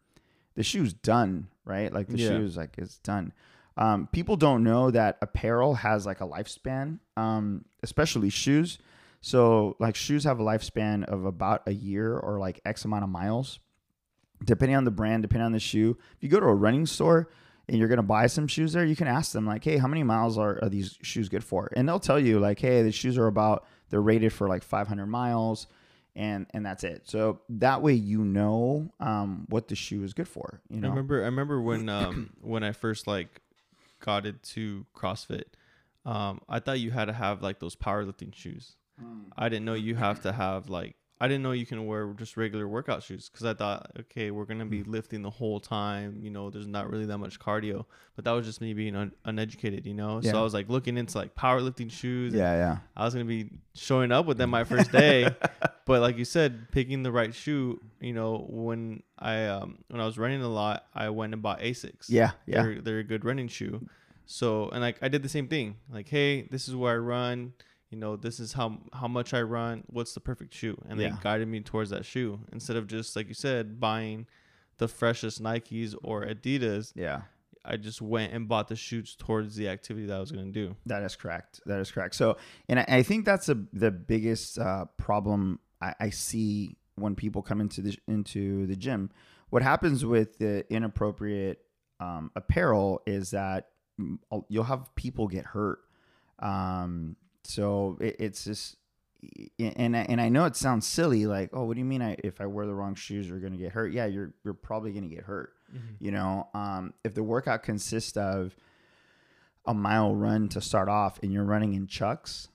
the 0.54 0.62
shoe's 0.62 0.92
done, 0.92 1.48
right? 1.64 1.92
Like 1.92 2.08
the 2.08 2.18
yeah. 2.18 2.28
shoe's 2.28 2.56
like 2.56 2.76
it's 2.78 2.98
done. 2.98 3.32
Um, 3.76 4.08
people 4.10 4.36
don't 4.36 4.64
know 4.64 4.90
that 4.90 5.18
apparel 5.22 5.74
has 5.74 6.06
like 6.06 6.20
a 6.20 6.26
lifespan, 6.26 6.98
um, 7.16 7.64
especially 7.82 8.30
shoes. 8.30 8.78
So 9.20 9.76
like 9.78 9.96
shoes 9.96 10.24
have 10.24 10.40
a 10.40 10.42
lifespan 10.42 11.04
of 11.04 11.24
about 11.24 11.62
a 11.66 11.72
year 11.72 12.16
or 12.16 12.38
like 12.38 12.60
X 12.64 12.84
amount 12.84 13.04
of 13.04 13.10
miles, 13.10 13.60
depending 14.44 14.76
on 14.76 14.84
the 14.84 14.90
brand, 14.90 15.22
depending 15.22 15.46
on 15.46 15.52
the 15.52 15.60
shoe. 15.60 15.98
If 16.16 16.22
you 16.22 16.28
go 16.28 16.40
to 16.40 16.46
a 16.46 16.54
running 16.54 16.86
store, 16.86 17.28
and 17.70 17.78
you're 17.78 17.88
gonna 17.88 18.02
buy 18.02 18.26
some 18.26 18.48
shoes 18.48 18.72
there, 18.72 18.84
you 18.84 18.96
can 18.96 19.06
ask 19.06 19.30
them 19.30 19.46
like, 19.46 19.62
hey, 19.62 19.78
how 19.78 19.86
many 19.86 20.02
miles 20.02 20.36
are, 20.36 20.58
are 20.60 20.68
these 20.68 20.98
shoes 21.02 21.28
good 21.28 21.44
for? 21.44 21.70
And 21.76 21.88
they'll 21.88 22.00
tell 22.00 22.18
you 22.18 22.40
like, 22.40 22.58
hey, 22.58 22.82
the 22.82 22.90
shoes 22.90 23.16
are 23.16 23.28
about 23.28 23.64
they're 23.90 24.02
rated 24.02 24.32
for 24.32 24.48
like 24.48 24.64
500 24.64 25.06
miles, 25.06 25.68
and 26.16 26.46
and 26.52 26.66
that's 26.66 26.82
it. 26.82 27.02
So 27.04 27.40
that 27.48 27.80
way 27.80 27.92
you 27.92 28.24
know 28.24 28.90
um, 28.98 29.46
what 29.48 29.68
the 29.68 29.76
shoe 29.76 30.02
is 30.02 30.14
good 30.14 30.26
for. 30.26 30.60
You 30.68 30.80
know, 30.80 30.88
I 30.88 30.90
remember 30.90 31.22
I 31.22 31.26
remember 31.26 31.62
when 31.62 31.88
um, 31.88 32.30
when 32.40 32.64
I 32.64 32.72
first 32.72 33.06
like 33.06 33.40
got 34.00 34.26
into 34.26 34.84
CrossFit, 34.96 35.44
um, 36.04 36.40
I 36.48 36.58
thought 36.58 36.80
you 36.80 36.90
had 36.90 37.04
to 37.04 37.12
have 37.12 37.40
like 37.40 37.60
those 37.60 37.76
powerlifting 37.76 38.34
shoes. 38.34 38.74
Mm. 39.02 39.24
I 39.36 39.48
didn't 39.48 39.64
know 39.64 39.74
you 39.74 39.94
have 39.94 40.22
to 40.22 40.32
have 40.32 40.68
like 40.68 40.96
I 41.22 41.28
didn't 41.28 41.42
know 41.42 41.52
you 41.52 41.66
can 41.66 41.86
wear 41.86 42.14
just 42.16 42.38
regular 42.38 42.66
workout 42.66 43.02
shoes 43.02 43.28
because 43.28 43.44
I 43.44 43.52
thought, 43.52 43.90
okay, 44.00 44.30
we're 44.30 44.46
gonna 44.46 44.64
be 44.64 44.82
mm. 44.82 44.88
lifting 44.88 45.20
the 45.20 45.28
whole 45.28 45.60
time. 45.60 46.18
You 46.22 46.30
know, 46.30 46.48
there's 46.48 46.66
not 46.66 46.88
really 46.88 47.04
that 47.06 47.18
much 47.18 47.38
cardio. 47.38 47.84
But 48.16 48.24
that 48.24 48.30
was 48.30 48.46
just 48.46 48.62
me 48.62 48.72
being 48.72 48.96
un- 48.96 49.12
uneducated. 49.26 49.84
You 49.84 49.92
know, 49.92 50.20
yeah. 50.22 50.30
so 50.30 50.38
I 50.38 50.42
was 50.42 50.54
like 50.54 50.70
looking 50.70 50.96
into 50.96 51.18
like 51.18 51.34
powerlifting 51.34 51.90
shoes. 51.90 52.32
Yeah, 52.32 52.54
yeah. 52.54 52.78
I 52.96 53.04
was 53.04 53.12
gonna 53.12 53.26
be 53.26 53.50
showing 53.74 54.12
up 54.12 54.24
with 54.24 54.38
them 54.38 54.48
my 54.48 54.64
first 54.64 54.92
day, 54.92 55.28
but 55.84 56.00
like 56.00 56.16
you 56.16 56.24
said, 56.24 56.70
picking 56.72 57.02
the 57.02 57.12
right 57.12 57.34
shoe. 57.34 57.78
You 58.00 58.14
know, 58.14 58.46
when 58.48 59.02
I 59.18 59.44
um 59.44 59.84
when 59.88 60.00
I 60.00 60.06
was 60.06 60.16
running 60.16 60.40
a 60.40 60.48
lot, 60.48 60.86
I 60.94 61.10
went 61.10 61.34
and 61.34 61.42
bought 61.42 61.60
Asics. 61.60 62.06
Yeah, 62.08 62.30
yeah. 62.46 62.62
They're, 62.62 62.80
they're 62.80 62.98
a 63.00 63.04
good 63.04 63.26
running 63.26 63.48
shoe. 63.48 63.86
So 64.24 64.70
and 64.70 64.80
like 64.80 64.96
I 65.02 65.08
did 65.08 65.22
the 65.22 65.28
same 65.28 65.48
thing. 65.48 65.76
Like, 65.92 66.08
hey, 66.08 66.48
this 66.50 66.66
is 66.66 66.74
where 66.74 66.94
I 66.94 66.96
run 66.96 67.52
you 67.90 67.98
know, 67.98 68.16
this 68.16 68.40
is 68.40 68.52
how 68.52 68.78
how 68.92 69.08
much 69.08 69.34
I 69.34 69.42
run. 69.42 69.84
What's 69.88 70.14
the 70.14 70.20
perfect 70.20 70.54
shoe? 70.54 70.80
And 70.88 71.00
yeah. 71.00 71.10
they 71.10 71.14
guided 71.22 71.48
me 71.48 71.60
towards 71.60 71.90
that 71.90 72.04
shoe 72.04 72.40
instead 72.52 72.76
of 72.76 72.86
just 72.86 73.16
like 73.16 73.28
you 73.28 73.34
said, 73.34 73.80
buying 73.80 74.26
the 74.78 74.88
freshest 74.88 75.42
Nikes 75.42 75.94
or 76.02 76.24
Adidas. 76.24 76.92
Yeah. 76.94 77.22
I 77.64 77.76
just 77.76 78.00
went 78.00 78.32
and 78.32 78.48
bought 78.48 78.68
the 78.68 78.76
shoes 78.76 79.14
towards 79.14 79.54
the 79.54 79.68
activity 79.68 80.06
that 80.06 80.16
I 80.16 80.20
was 80.20 80.32
going 80.32 80.46
to 80.46 80.52
do. 80.52 80.76
That 80.86 81.02
is 81.02 81.14
correct. 81.14 81.60
That 81.66 81.78
is 81.78 81.90
correct. 81.90 82.14
So, 82.14 82.38
and 82.68 82.80
I, 82.80 82.86
I 82.88 83.02
think 83.02 83.26
that's 83.26 83.50
a, 83.50 83.58
the 83.72 83.90
biggest 83.90 84.58
uh, 84.58 84.86
problem 84.96 85.60
I, 85.82 85.94
I, 86.00 86.10
see 86.10 86.78
when 86.94 87.14
people 87.14 87.42
come 87.42 87.60
into 87.60 87.82
the 87.82 87.98
into 88.08 88.66
the 88.66 88.76
gym. 88.76 89.10
What 89.50 89.62
happens 89.62 90.06
with 90.06 90.38
the 90.38 90.64
inappropriate 90.72 91.58
um, 91.98 92.30
apparel 92.34 93.02
is 93.06 93.32
that 93.32 93.68
you'll 94.48 94.64
have 94.64 94.94
people 94.94 95.28
get 95.28 95.44
hurt. 95.44 95.80
Um, 96.38 97.16
so 97.44 97.98
it, 98.00 98.16
it's 98.18 98.44
just 98.44 98.76
and 99.58 99.94
and 99.94 100.20
I 100.20 100.28
know 100.28 100.44
it 100.44 100.56
sounds 100.56 100.86
silly, 100.86 101.26
like, 101.26 101.50
oh, 101.52 101.64
what 101.64 101.74
do 101.74 101.80
you 101.80 101.84
mean? 101.84 102.02
I 102.02 102.16
if 102.24 102.40
I 102.40 102.46
wear 102.46 102.66
the 102.66 102.74
wrong 102.74 102.94
shoes, 102.94 103.28
you're 103.28 103.40
gonna 103.40 103.56
get 103.56 103.72
hurt? 103.72 103.92
Yeah, 103.92 104.06
you're 104.06 104.32
you're 104.44 104.54
probably 104.54 104.92
gonna 104.92 105.08
get 105.08 105.24
hurt. 105.24 105.52
Mm-hmm. 105.74 106.04
You 106.04 106.10
know, 106.12 106.48
um, 106.54 106.94
if 107.04 107.14
the 107.14 107.22
workout 107.22 107.62
consists 107.62 108.16
of 108.16 108.54
a 109.66 109.74
mile 109.74 110.14
run 110.14 110.48
to 110.50 110.60
start 110.60 110.88
off, 110.88 111.18
and 111.22 111.32
you're 111.32 111.44
running 111.44 111.74
in 111.74 111.86
chucks, 111.86 112.48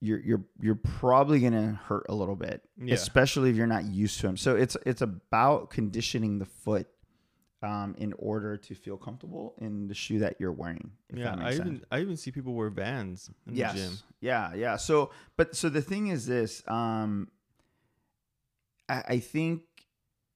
you're 0.00 0.20
you're 0.20 0.44
you're 0.60 0.76
probably 0.76 1.40
gonna 1.40 1.80
hurt 1.84 2.06
a 2.08 2.14
little 2.14 2.36
bit, 2.36 2.62
yeah. 2.78 2.94
especially 2.94 3.50
if 3.50 3.56
you're 3.56 3.66
not 3.66 3.84
used 3.84 4.20
to 4.20 4.26
them. 4.26 4.36
So 4.36 4.56
it's 4.56 4.76
it's 4.86 5.02
about 5.02 5.70
conditioning 5.70 6.38
the 6.38 6.46
foot 6.46 6.88
um, 7.62 7.94
in 7.98 8.14
order 8.18 8.56
to 8.56 8.74
feel 8.74 8.96
comfortable 8.96 9.54
in 9.58 9.86
the 9.86 9.94
shoe 9.94 10.18
that 10.20 10.36
you're 10.38 10.52
wearing. 10.52 10.92
Yeah, 11.12 11.36
I 11.38 11.50
sense. 11.50 11.60
even 11.60 11.82
I 11.90 12.00
even 12.00 12.16
see 12.16 12.30
people 12.30 12.54
wear 12.54 12.70
Vans 12.70 13.30
in 13.46 13.56
yes. 13.56 13.74
the 13.74 13.78
gym. 13.78 13.92
Yeah, 14.20 14.54
yeah. 14.54 14.76
So, 14.76 15.10
but 15.36 15.54
so 15.54 15.68
the 15.68 15.82
thing 15.82 16.08
is 16.08 16.26
this: 16.26 16.62
um, 16.66 17.28
I, 18.88 19.02
I 19.08 19.18
think 19.18 19.62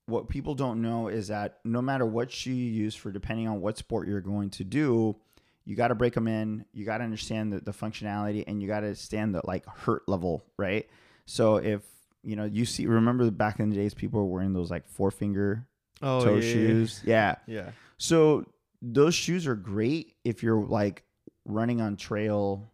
what 0.06 0.28
people 0.28 0.54
don't 0.54 0.82
know 0.82 1.08
is 1.08 1.28
that 1.28 1.60
no 1.64 1.80
matter 1.80 2.04
what 2.04 2.30
shoe 2.30 2.52
you 2.52 2.70
use 2.70 2.94
for, 2.94 3.10
depending 3.10 3.48
on 3.48 3.60
what 3.60 3.78
sport 3.78 4.06
you're 4.06 4.20
going 4.20 4.50
to 4.50 4.64
do, 4.64 5.16
you 5.64 5.76
got 5.76 5.88
to 5.88 5.94
break 5.94 6.12
them 6.12 6.28
in. 6.28 6.66
You 6.74 6.84
got 6.84 6.98
to 6.98 7.04
understand 7.04 7.52
the, 7.54 7.60
the 7.60 7.72
functionality, 7.72 8.44
and 8.46 8.60
you 8.60 8.68
got 8.68 8.80
to 8.80 8.94
stand 8.94 9.34
the 9.34 9.40
like 9.44 9.66
hurt 9.66 10.06
level, 10.08 10.44
right? 10.58 10.88
So 11.24 11.56
if 11.56 11.82
you 12.22 12.36
know, 12.36 12.44
you 12.44 12.66
see, 12.66 12.86
remember 12.86 13.30
back 13.30 13.60
in 13.60 13.70
the 13.70 13.76
days, 13.76 13.94
people 13.94 14.20
were 14.20 14.26
wearing 14.26 14.52
those 14.52 14.70
like 14.70 14.86
four 14.86 15.10
finger 15.10 15.66
oh, 16.02 16.24
toe 16.24 16.34
yeah, 16.36 16.40
shoes. 16.40 17.00
Yeah. 17.04 17.34
yeah. 17.46 17.70
So 17.98 18.46
those 18.82 19.14
shoes 19.14 19.46
are 19.46 19.54
great 19.54 20.14
if 20.24 20.42
you're 20.42 20.64
like 20.64 21.04
running 21.44 21.80
on 21.80 21.96
trail, 21.96 22.72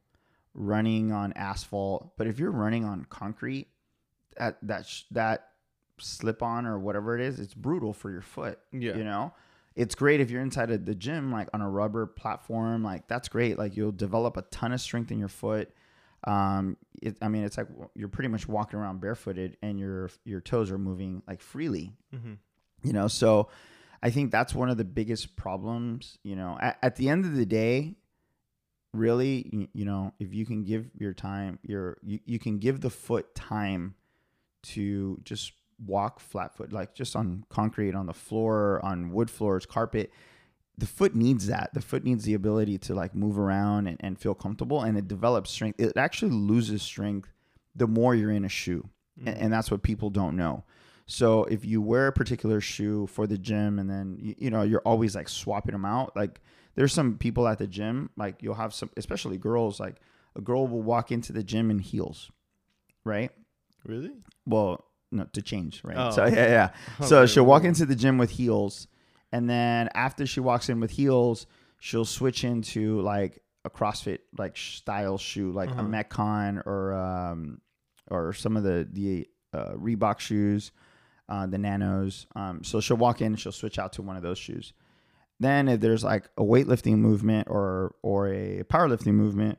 running 0.55 1.13
on 1.13 1.33
asphalt. 1.35 2.13
But 2.17 2.27
if 2.27 2.39
you're 2.39 2.51
running 2.51 2.85
on 2.85 3.07
concrete, 3.09 3.69
that 4.37 4.59
that 4.63 4.87
sh- 4.87 5.03
that 5.13 5.49
slip 5.99 6.43
on 6.43 6.67
or 6.67 6.79
whatever 6.79 7.19
it 7.19 7.23
is, 7.23 7.39
it's 7.39 7.55
brutal 7.55 7.93
for 7.93 8.11
your 8.11 8.23
foot. 8.23 8.59
Yeah. 8.73 8.97
You 8.97 9.05
know, 9.05 9.33
it's 9.77 9.95
great 9.95 10.21
if 10.21 10.31
you're 10.31 10.43
inside 10.43 10.71
of 10.71 10.85
the 10.85 10.95
gym, 10.95 11.31
like 11.31 11.49
on 11.53 11.61
a 11.61 11.69
rubber 11.69 12.07
platform. 12.07 12.83
Like 12.83 13.09
that's 13.09 13.29
great. 13.29 13.59
Like 13.59 13.77
you'll 13.77 13.93
develop 13.93 14.37
a 14.37 14.43
ton 14.43 14.73
of 14.73 14.81
strength 14.81 15.11
in 15.11 15.19
your 15.19 15.29
foot. 15.29 15.71
Um, 16.25 16.77
it, 17.01 17.17
I 17.23 17.29
mean, 17.29 17.45
it's 17.45 17.57
like 17.57 17.69
you're 17.95 18.09
pretty 18.09 18.29
much 18.29 18.47
walking 18.47 18.79
around 18.79 19.01
barefooted, 19.01 19.57
and 19.63 19.79
your 19.79 20.11
your 20.25 20.41
toes 20.41 20.71
are 20.71 20.79
moving 20.79 21.23
like 21.27 21.41
freely. 21.41 21.95
Mm-hmm 22.15 22.35
you 22.83 22.93
know 22.93 23.09
so 23.09 23.49
i 24.03 24.11
think 24.11 24.31
that's 24.31 24.55
one 24.55 24.71
of 24.71 24.77
the 24.77 24.85
biggest 24.85 25.37
problems 25.37 26.19
you 26.23 26.37
know 26.37 26.59
at, 26.61 26.79
at, 26.83 26.97
the 26.97 27.09
end 27.09 27.25
of 27.25 27.35
the 27.35 27.47
day 27.47 27.97
really, 28.93 29.49
you, 29.53 29.69
you 29.73 29.85
know, 29.85 30.13
if 30.19 30.35
you 30.35 30.45
can 30.45 30.65
give 30.65 30.91
your 30.99 31.13
time, 31.13 31.59
your 31.63 31.99
you, 32.03 32.21
you 32.25 32.39
can 32.39 32.59
give 32.59 32.81
the 32.81 32.91
foot 32.91 33.35
time 33.35 33.95
to 34.63 35.19
just 35.25 35.53
walk 35.85 36.21
flat 36.21 36.55
foot, 36.57 36.73
like 36.73 36.95
just 36.95 37.17
on 37.17 37.45
concrete, 37.49 37.95
on 37.95 38.07
the 38.07 38.15
floor, 38.15 38.81
on 38.85 39.13
wood 39.13 39.31
floors, 39.31 39.67
carpet. 39.67 40.11
The 40.79 40.87
foot 40.87 41.15
needs 41.15 41.47
that. 41.47 41.71
The 41.75 41.83
foot 41.83 42.05
needs 42.05 42.25
the 42.25 42.35
ability 42.35 42.79
to 42.79 42.95
like 42.95 43.15
move 43.15 43.39
around 43.39 43.87
and, 43.87 43.99
and 44.01 44.19
feel 44.19 44.35
comfortable, 44.35 44.83
and 44.83 44.97
it 44.97 45.09
develops 45.09 45.51
strength. 45.51 45.81
It 45.81 45.97
actually 45.97 46.33
loses 46.33 46.83
strength 46.83 47.29
the 47.77 47.87
more 47.87 48.15
you're 48.15 48.31
in 48.31 48.45
a 48.45 48.49
shoe, 48.49 48.89
and, 49.19 49.37
mm. 49.37 49.43
and 49.43 49.53
that's 49.53 49.71
what 49.71 49.83
people 49.83 50.11
don't 50.11 50.37
know. 50.37 50.65
So 51.11 51.43
if 51.45 51.65
you 51.65 51.83
wear 51.83 52.07
a 52.07 52.13
particular 52.13 52.61
shoe 52.61 53.09
for 53.09 53.27
the 53.27 53.37
gym, 53.37 53.81
and 53.81 53.91
then 53.91 54.17
you, 54.21 54.35
you 54.39 54.51
know 54.51 54.63
you're 54.63 54.83
always 54.87 55.17
like 55.17 55.29
swapping 55.29 55.73
them 55.73 55.85
out, 55.85 56.15
like 56.15 56.41
there's 56.77 56.93
some 56.93 57.19
people 57.19 57.49
at 57.49 57.59
the 57.59 57.67
gym, 57.67 58.11
like 58.17 58.43
you'll 58.45 58.55
have 58.55 58.73
some, 58.73 58.91
especially 58.97 59.37
girls, 59.37 59.81
like 59.81 59.97
a 60.37 60.41
girl 60.41 60.69
will 60.69 60.83
walk 60.83 61.11
into 61.11 61.33
the 61.33 61.43
gym 61.43 61.69
in 61.69 61.81
heels, 61.81 62.31
right? 63.05 63.33
Really? 63.85 64.13
Well, 64.47 64.85
no, 65.11 65.25
to 65.33 65.43
change, 65.43 65.83
right? 65.83 65.97
Oh. 65.99 66.11
So 66.13 66.27
yeah, 66.27 66.47
yeah. 66.47 66.71
So 67.07 67.23
Okay, 67.23 67.33
she'll 67.33 67.45
walk 67.47 67.65
into 67.65 67.87
the 67.87 67.97
gym 67.97 68.17
with 68.17 68.31
heels, 68.31 68.87
and 69.33 69.51
then 69.51 69.89
after 69.95 70.27
she 70.27 70.39
walks 70.39 70.69
in 70.69 70.79
with 70.79 70.93
heels, 70.93 71.47
she'll 71.81 72.05
switch 72.05 72.45
into 72.45 73.01
like 73.01 73.43
a 73.65 73.71
CrossFit 73.71 74.21
like 74.39 74.57
style 74.57 75.19
shoe, 75.19 75.51
like 75.51 75.71
Uh-huh. 75.71 75.83
a 75.83 75.85
Metcon 75.85 76.65
or 76.67 76.95
um 76.95 77.61
or 78.09 78.33
some 78.33 78.57
of 78.57 78.63
the 78.63 78.87
the 78.93 79.27
uh, 79.53 79.73
Reebok 79.75 80.21
shoes, 80.21 80.71
uh, 81.31 81.47
the 81.47 81.59
Nanos. 81.59 82.27
Um, 82.35 82.63
so 82.63 82.81
she'll 82.81 82.97
walk 82.97 83.23
in, 83.23 83.37
she'll 83.37 83.53
switch 83.53 83.79
out 83.79 83.95
to 83.95 84.03
one 84.03 84.17
of 84.17 84.23
those 84.23 84.39
shoes. 84.39 84.73
Then 85.39 85.69
if 85.69 85.81
there's 85.81 86.05
like 86.05 86.29
a 86.37 86.43
weightlifting 86.43 86.99
movement 86.99 87.49
or 87.49 87.95
or 88.03 88.29
a 88.29 88.63
powerlifting 88.65 89.15
movement, 89.15 89.59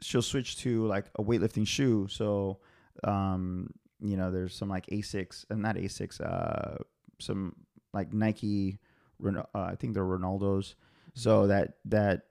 she'll 0.00 0.22
switch 0.22 0.58
to 0.58 0.86
like 0.86 1.06
a 1.16 1.22
weightlifting 1.22 1.66
shoe. 1.66 2.08
So 2.10 2.58
um, 3.04 3.70
you 4.00 4.16
know, 4.16 4.30
there's 4.30 4.54
some 4.54 4.68
like 4.68 4.86
Asics, 4.86 5.44
and 5.50 5.62
not 5.62 5.76
Asics, 5.76 6.20
uh, 6.20 6.82
some 7.20 7.54
like 7.92 8.12
Nike, 8.12 8.78
uh, 9.24 9.42
I 9.54 9.74
think 9.76 9.94
they're 9.94 10.04
Ronaldo's. 10.04 10.74
So 11.14 11.48
that 11.48 11.74
that 11.86 12.22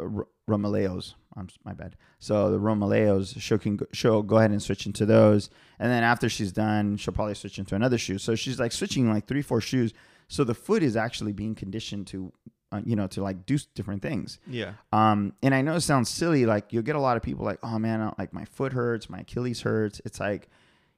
uh, 0.00 0.04
R- 0.04 0.28
Romaleos, 0.48 1.14
I'm 1.36 1.48
my 1.64 1.72
bad. 1.74 1.96
So 2.18 2.50
the 2.50 2.58
Romaleos, 2.58 3.40
she'll 3.40 3.58
can 3.58 3.76
go, 3.76 3.86
she'll 3.92 4.22
go 4.22 4.38
ahead 4.38 4.50
and 4.50 4.62
switch 4.62 4.86
into 4.86 5.04
those, 5.06 5.50
and 5.78 5.90
then 5.92 6.02
after 6.02 6.28
she's 6.28 6.52
done, 6.52 6.96
she'll 6.96 7.14
probably 7.14 7.34
switch 7.34 7.58
into 7.58 7.74
another 7.74 7.98
shoe. 7.98 8.18
So 8.18 8.34
she's 8.34 8.58
like 8.58 8.72
switching 8.72 9.08
like 9.10 9.26
three, 9.26 9.42
four 9.42 9.60
shoes. 9.60 9.92
So 10.28 10.44
the 10.44 10.54
foot 10.54 10.82
is 10.82 10.96
actually 10.96 11.32
being 11.32 11.54
conditioned 11.54 12.06
to, 12.08 12.32
uh, 12.72 12.80
you 12.84 12.96
know, 12.96 13.06
to 13.08 13.22
like 13.22 13.46
do 13.46 13.58
different 13.74 14.02
things. 14.02 14.38
Yeah. 14.48 14.72
Um, 14.92 15.34
and 15.42 15.54
I 15.54 15.62
know 15.62 15.76
it 15.76 15.82
sounds 15.82 16.08
silly. 16.08 16.46
Like 16.46 16.72
you'll 16.72 16.82
get 16.82 16.96
a 16.96 17.00
lot 17.00 17.16
of 17.16 17.22
people 17.22 17.44
like, 17.44 17.58
oh 17.62 17.78
man, 17.78 18.00
I- 18.00 18.12
like 18.18 18.32
my 18.32 18.44
foot 18.44 18.72
hurts, 18.72 19.08
my 19.08 19.18
Achilles 19.20 19.60
hurts. 19.60 20.00
It's 20.04 20.18
like, 20.18 20.48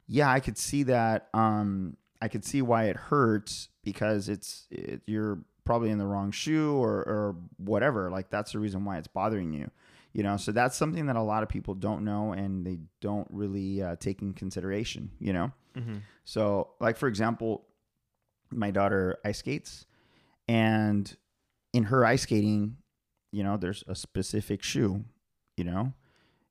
yeah, 0.06 0.30
I 0.30 0.40
could 0.40 0.56
see 0.56 0.84
that. 0.84 1.28
Um, 1.34 1.96
I 2.22 2.28
could 2.28 2.44
see 2.44 2.62
why 2.62 2.84
it 2.84 2.96
hurts 2.96 3.68
because 3.84 4.28
it's 4.28 4.66
it, 4.70 5.02
you're 5.06 5.38
probably 5.64 5.90
in 5.90 5.98
the 5.98 6.06
wrong 6.06 6.30
shoe 6.30 6.72
or 6.76 6.96
or 7.00 7.36
whatever. 7.58 8.10
Like 8.10 8.30
that's 8.30 8.52
the 8.52 8.58
reason 8.58 8.86
why 8.86 8.96
it's 8.96 9.06
bothering 9.08 9.52
you. 9.52 9.70
You 10.12 10.22
know, 10.22 10.36
so 10.36 10.52
that's 10.52 10.76
something 10.76 11.06
that 11.06 11.16
a 11.16 11.22
lot 11.22 11.42
of 11.42 11.48
people 11.48 11.74
don't 11.74 12.04
know 12.04 12.32
and 12.32 12.66
they 12.66 12.78
don't 13.00 13.28
really 13.30 13.82
uh, 13.82 13.96
take 14.00 14.22
in 14.22 14.32
consideration. 14.32 15.10
You 15.18 15.32
know. 15.32 15.52
Mm-hmm. 15.76 15.98
So, 16.24 16.70
like 16.80 16.96
for 16.96 17.08
example, 17.08 17.66
my 18.50 18.70
daughter 18.70 19.18
ice 19.24 19.38
skates, 19.38 19.86
and 20.48 21.14
in 21.72 21.84
her 21.84 22.04
ice 22.04 22.22
skating, 22.22 22.78
you 23.32 23.42
know, 23.42 23.56
there's 23.56 23.84
a 23.86 23.94
specific 23.94 24.62
shoe. 24.62 25.04
You 25.56 25.64
know, 25.64 25.92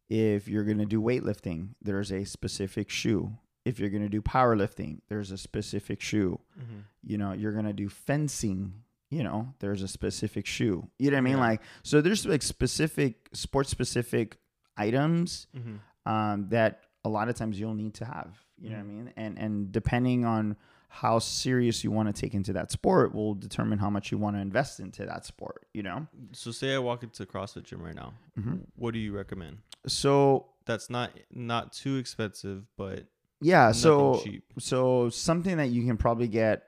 if 0.10 0.48
you're 0.48 0.64
gonna 0.64 0.86
do 0.86 1.02
weightlifting, 1.02 1.70
there's 1.82 2.12
a 2.12 2.26
specific 2.26 2.90
shoe. 2.90 3.34
If 3.66 3.80
you're 3.80 3.90
gonna 3.90 4.10
do 4.10 4.22
powerlifting, 4.22 5.00
there's 5.10 5.32
a 5.32 5.38
specific 5.38 6.02
shoe. 6.02 6.40
Mm-hmm. 6.58 6.80
You 7.04 7.18
know, 7.18 7.34
you're 7.34 7.54
gonna 7.54 7.74
do 7.74 7.90
fencing. 7.90 8.84
You 9.10 9.24
know, 9.24 9.54
there's 9.60 9.84
a 9.84 9.88
specific 9.88 10.46
shoe. 10.46 10.88
You 11.00 11.12
know 11.12 11.16
what 11.16 11.20
I 11.20 11.22
mean? 11.22 11.34
Yeah. 11.38 11.40
Like, 11.48 11.62
so 11.84 12.02
there's 12.02 12.26
like 12.26 12.42
specific 12.42 13.30
sports 13.34 13.70
specific 13.70 14.38
items 14.76 15.48
Mm-hmm. 15.58 16.12
um, 16.12 16.48
that 16.50 16.82
a 17.06 17.10
lot 17.10 17.30
of 17.30 17.36
times 17.36 17.60
you'll 17.60 17.74
need 17.74 17.94
to 17.96 18.06
have. 18.06 18.38
You 18.60 18.70
know 18.72 18.76
what 18.78 18.82
I 18.82 18.88
mean? 18.88 19.14
And 19.18 19.38
and 19.40 19.72
depending 19.72 20.26
on 20.26 20.58
how 20.90 21.20
serious 21.20 21.84
you 21.84 21.92
want 21.92 22.14
to 22.14 22.20
take 22.22 22.34
into 22.34 22.54
that 22.54 22.72
sport 22.72 23.14
will 23.14 23.34
determine 23.36 23.78
how 23.78 23.90
much 23.90 24.12
you 24.12 24.18
want 24.18 24.36
to 24.36 24.42
invest 24.42 24.80
into 24.80 25.06
that 25.06 25.26
sport. 25.26 25.68
You 25.74 25.84
know. 25.84 26.08
So 26.34 26.52
say 26.52 26.74
I 26.76 26.80
walk 26.80 27.04
into 27.04 27.26
CrossFit 27.26 27.64
gym 27.64 27.82
right 27.84 27.96
now. 27.96 28.14
Mhm. 28.40 28.62
What 28.76 28.94
do 28.94 29.00
you 29.00 29.14
recommend? 29.16 29.60
So 29.86 30.48
That's 30.66 30.90
not 30.90 31.12
not 31.32 31.72
too 31.72 31.96
expensive, 31.98 32.66
but 32.78 33.06
yeah, 33.42 33.72
so 33.72 34.20
cheap. 34.24 34.44
so 34.60 35.10
something 35.10 35.58
that 35.58 35.68
you 35.70 35.86
can 35.86 35.96
probably 35.98 36.28
get, 36.28 36.64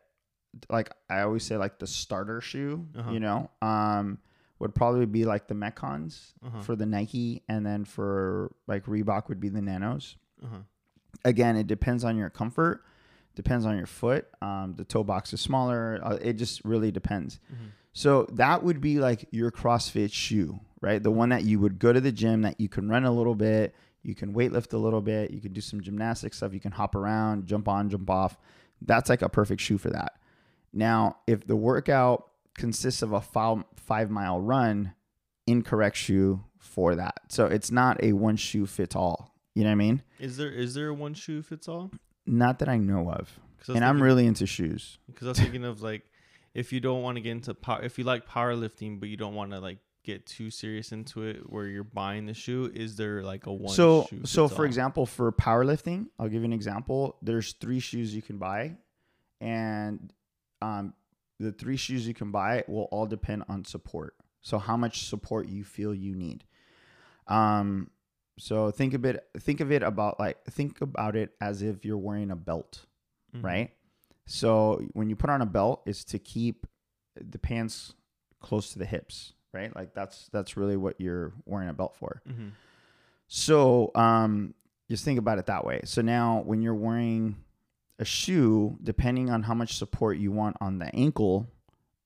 like 0.69 0.91
I 1.09 1.21
always 1.21 1.43
say, 1.43 1.57
like 1.57 1.79
the 1.79 1.87
starter 1.87 2.41
shoe. 2.41 2.85
Uh-huh. 2.97 3.11
You 3.11 3.19
know, 3.19 3.49
um, 3.61 4.17
would 4.59 4.75
probably 4.75 5.05
be 5.05 5.23
like 5.25 5.47
the 5.47 5.53
Metcons 5.55 6.33
Uh-huh. 6.45 6.61
for 6.61 6.75
the 6.75 6.85
Nike, 6.85 7.43
and 7.47 7.65
then 7.65 7.85
for 7.85 8.51
like 8.67 8.85
Reebok 8.85 9.29
would 9.29 9.39
be 9.39 9.49
the 9.49 9.61
Nanos. 9.61 10.15
Uh-huh. 10.43 10.57
again, 11.25 11.57
it 11.57 11.67
depends 11.67 12.03
on 12.05 12.15
your 12.17 12.29
comfort, 12.29 12.83
depends 13.35 13.65
on 13.65 13.75
your 13.77 13.85
foot. 13.87 14.27
Um, 14.41 14.75
the 14.77 14.85
toe 14.85 15.03
box 15.03 15.33
is 15.33 15.41
smaller. 15.41 15.99
Uh, 16.03 16.17
it 16.21 16.33
just 16.33 16.63
really 16.63 16.91
depends. 16.91 17.39
Mhm. 17.51 17.71
So 17.91 18.23
that 18.33 18.63
would 18.63 18.79
be 18.79 18.99
like 18.99 19.25
your 19.31 19.51
CrossFit 19.51 20.13
shoe, 20.13 20.59
right? 20.81 21.01
The 21.01 21.11
one 21.11 21.29
that 21.29 21.43
you 21.43 21.59
would 21.59 21.77
go 21.79 21.91
to 21.91 21.99
the 21.99 22.11
gym 22.11 22.43
that 22.43 22.61
you 22.61 22.69
can 22.69 22.87
run 22.87 23.03
a 23.03 23.11
little 23.11 23.35
bit, 23.35 23.75
you 24.03 24.15
can 24.15 24.33
weightlift 24.33 24.71
a 24.73 24.77
little 24.77 25.01
bit, 25.01 25.31
you 25.31 25.41
can 25.41 25.51
do 25.51 25.59
some 25.61 25.81
gymnastic 25.81 26.33
stuff, 26.33 26.53
you 26.53 26.59
can 26.61 26.71
hop 26.71 26.95
around, 26.95 27.45
jump 27.47 27.67
on, 27.67 27.89
jump 27.89 28.09
off. 28.09 28.37
That's 28.81 29.09
like 29.09 29.21
a 29.21 29.27
perfect 29.29 29.61
shoe 29.61 29.77
for 29.77 29.89
that. 29.89 30.13
Now, 30.73 31.17
if 31.27 31.45
the 31.47 31.55
workout 31.55 32.27
consists 32.55 33.01
of 33.01 33.13
a 33.13 33.21
five, 33.21 33.63
five 33.75 34.09
mile 34.09 34.39
run, 34.39 34.93
incorrect 35.47 35.97
shoe 35.97 36.43
for 36.57 36.95
that. 36.95 37.19
So 37.29 37.45
it's 37.45 37.71
not 37.71 38.03
a 38.03 38.13
one 38.13 38.35
shoe 38.35 38.65
fits 38.65 38.95
all. 38.95 39.33
You 39.55 39.63
know 39.63 39.69
what 39.69 39.73
I 39.73 39.75
mean? 39.75 40.03
Is 40.19 40.37
there 40.37 40.51
is 40.51 40.73
there 40.73 40.89
a 40.89 40.93
one 40.93 41.13
shoe 41.13 41.41
fits 41.41 41.67
all? 41.67 41.91
Not 42.25 42.59
that 42.59 42.69
I 42.69 42.77
know 42.77 43.11
of. 43.11 43.39
And 43.67 43.83
I'm 43.83 44.01
really 44.01 44.25
into 44.25 44.45
shoes. 44.45 44.97
because 45.07 45.27
I 45.27 45.31
was 45.31 45.39
thinking 45.39 45.65
of 45.65 45.81
like 45.81 46.03
if 46.53 46.71
you 46.71 46.79
don't 46.79 47.01
want 47.01 47.17
to 47.17 47.21
get 47.21 47.31
into 47.31 47.53
power, 47.53 47.81
if 47.83 47.97
you 47.97 48.03
like 48.03 48.27
powerlifting 48.27 48.99
but 48.99 49.09
you 49.09 49.17
don't 49.17 49.35
want 49.35 49.51
to 49.51 49.59
like 49.59 49.79
get 50.03 50.25
too 50.25 50.49
serious 50.49 50.91
into 50.91 51.23
it, 51.23 51.51
where 51.51 51.67
you're 51.67 51.83
buying 51.83 52.25
the 52.25 52.33
shoe, 52.33 52.71
is 52.73 52.95
there 52.95 53.21
like 53.21 53.45
a 53.47 53.53
one? 53.53 53.73
so 53.73 54.07
shoe 54.09 54.21
so 54.25 54.47
for 54.47 54.59
all? 54.59 54.65
example, 54.65 55.05
for 55.05 55.31
powerlifting, 55.31 56.07
I'll 56.17 56.29
give 56.29 56.41
you 56.41 56.45
an 56.45 56.53
example. 56.53 57.17
There's 57.21 57.53
three 57.53 57.79
shoes 57.79 58.15
you 58.15 58.21
can 58.21 58.37
buy, 58.37 58.77
and 59.41 60.11
um, 60.61 60.93
the 61.39 61.51
three 61.51 61.77
shoes 61.77 62.07
you 62.07 62.13
can 62.13 62.31
buy 62.31 62.63
will 62.67 62.83
all 62.91 63.05
depend 63.05 63.43
on 63.47 63.63
support. 63.65 64.15
So 64.41 64.57
how 64.57 64.75
much 64.77 65.05
support 65.05 65.47
you 65.47 65.63
feel 65.63 65.93
you 65.93 66.15
need. 66.15 66.43
Um, 67.27 67.89
so 68.37 68.71
think 68.71 68.93
a 68.93 68.99
bit. 68.99 69.27
Think 69.39 69.59
of 69.59 69.71
it 69.71 69.83
about 69.83 70.19
like 70.19 70.43
think 70.45 70.81
about 70.81 71.15
it 71.15 71.31
as 71.41 71.61
if 71.61 71.83
you're 71.85 71.97
wearing 71.97 72.31
a 72.31 72.35
belt. 72.35 72.85
Mhm. 73.35 73.43
right? 73.43 73.71
So 74.25 74.81
when 74.93 75.09
you 75.09 75.15
put 75.15 75.29
on 75.29 75.41
a 75.41 75.45
belt, 75.45 75.81
it's 75.85 76.03
to 76.05 76.19
keep 76.19 76.65
the 77.19 77.37
pants 77.39 77.93
close 78.39 78.71
to 78.73 78.79
the 78.79 78.85
hips, 78.85 79.33
right? 79.53 79.75
Like 79.75 79.93
that's 79.93 80.29
that's 80.31 80.55
really 80.57 80.77
what 80.77 80.99
you're 80.99 81.33
wearing 81.45 81.69
a 81.69 81.73
belt 81.73 81.95
for. 81.95 82.21
Mhm. 82.27 82.51
So 83.27 83.91
um, 83.95 84.53
just 84.89 85.03
think 85.05 85.19
about 85.19 85.37
it 85.37 85.45
that 85.47 85.65
way. 85.65 85.81
So 85.83 86.01
now 86.01 86.41
when 86.45 86.61
you're 86.61 86.73
wearing 86.75 87.37
a 87.99 88.05
shoe, 88.05 88.77
depending 88.81 89.29
on 89.29 89.43
how 89.43 89.53
much 89.53 89.77
support 89.77 90.17
you 90.17 90.31
want 90.31 90.57
on 90.61 90.79
the 90.79 90.93
ankle, 90.95 91.47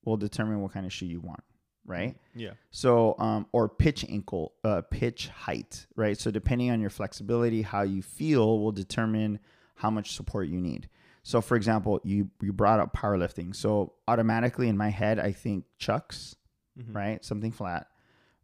will 0.04 0.16
determine 0.18 0.60
what 0.60 0.72
kind 0.72 0.84
of 0.84 0.92
shoe 0.92 1.06
you 1.06 1.20
want, 1.20 1.42
right? 1.86 2.16
Yeah. 2.34 2.50
So, 2.70 3.16
um, 3.18 3.46
or 3.52 3.68
pitch 3.68 4.04
ankle, 4.08 4.52
uh, 4.64 4.82
pitch 4.90 5.28
height, 5.28 5.86
right? 5.96 6.18
So, 6.18 6.30
depending 6.30 6.70
on 6.70 6.80
your 6.80 6.90
flexibility, 6.90 7.62
how 7.62 7.82
you 7.82 8.02
feel 8.02 8.58
will 8.58 8.72
determine 8.72 9.38
how 9.76 9.88
much 9.90 10.12
support 10.14 10.48
you 10.48 10.60
need. 10.60 10.88
So, 11.22 11.40
for 11.40 11.56
example, 11.56 12.00
you 12.04 12.28
you 12.42 12.52
brought 12.52 12.80
up 12.80 12.92
powerlifting. 12.94 13.54
So, 13.56 13.94
automatically 14.06 14.68
in 14.68 14.76
my 14.76 14.90
head, 14.90 15.18
I 15.18 15.32
think 15.32 15.64
chucks, 15.78 16.36
Mhm. 16.78 16.94
right? 16.94 17.24
Something 17.24 17.50
flat, 17.52 17.86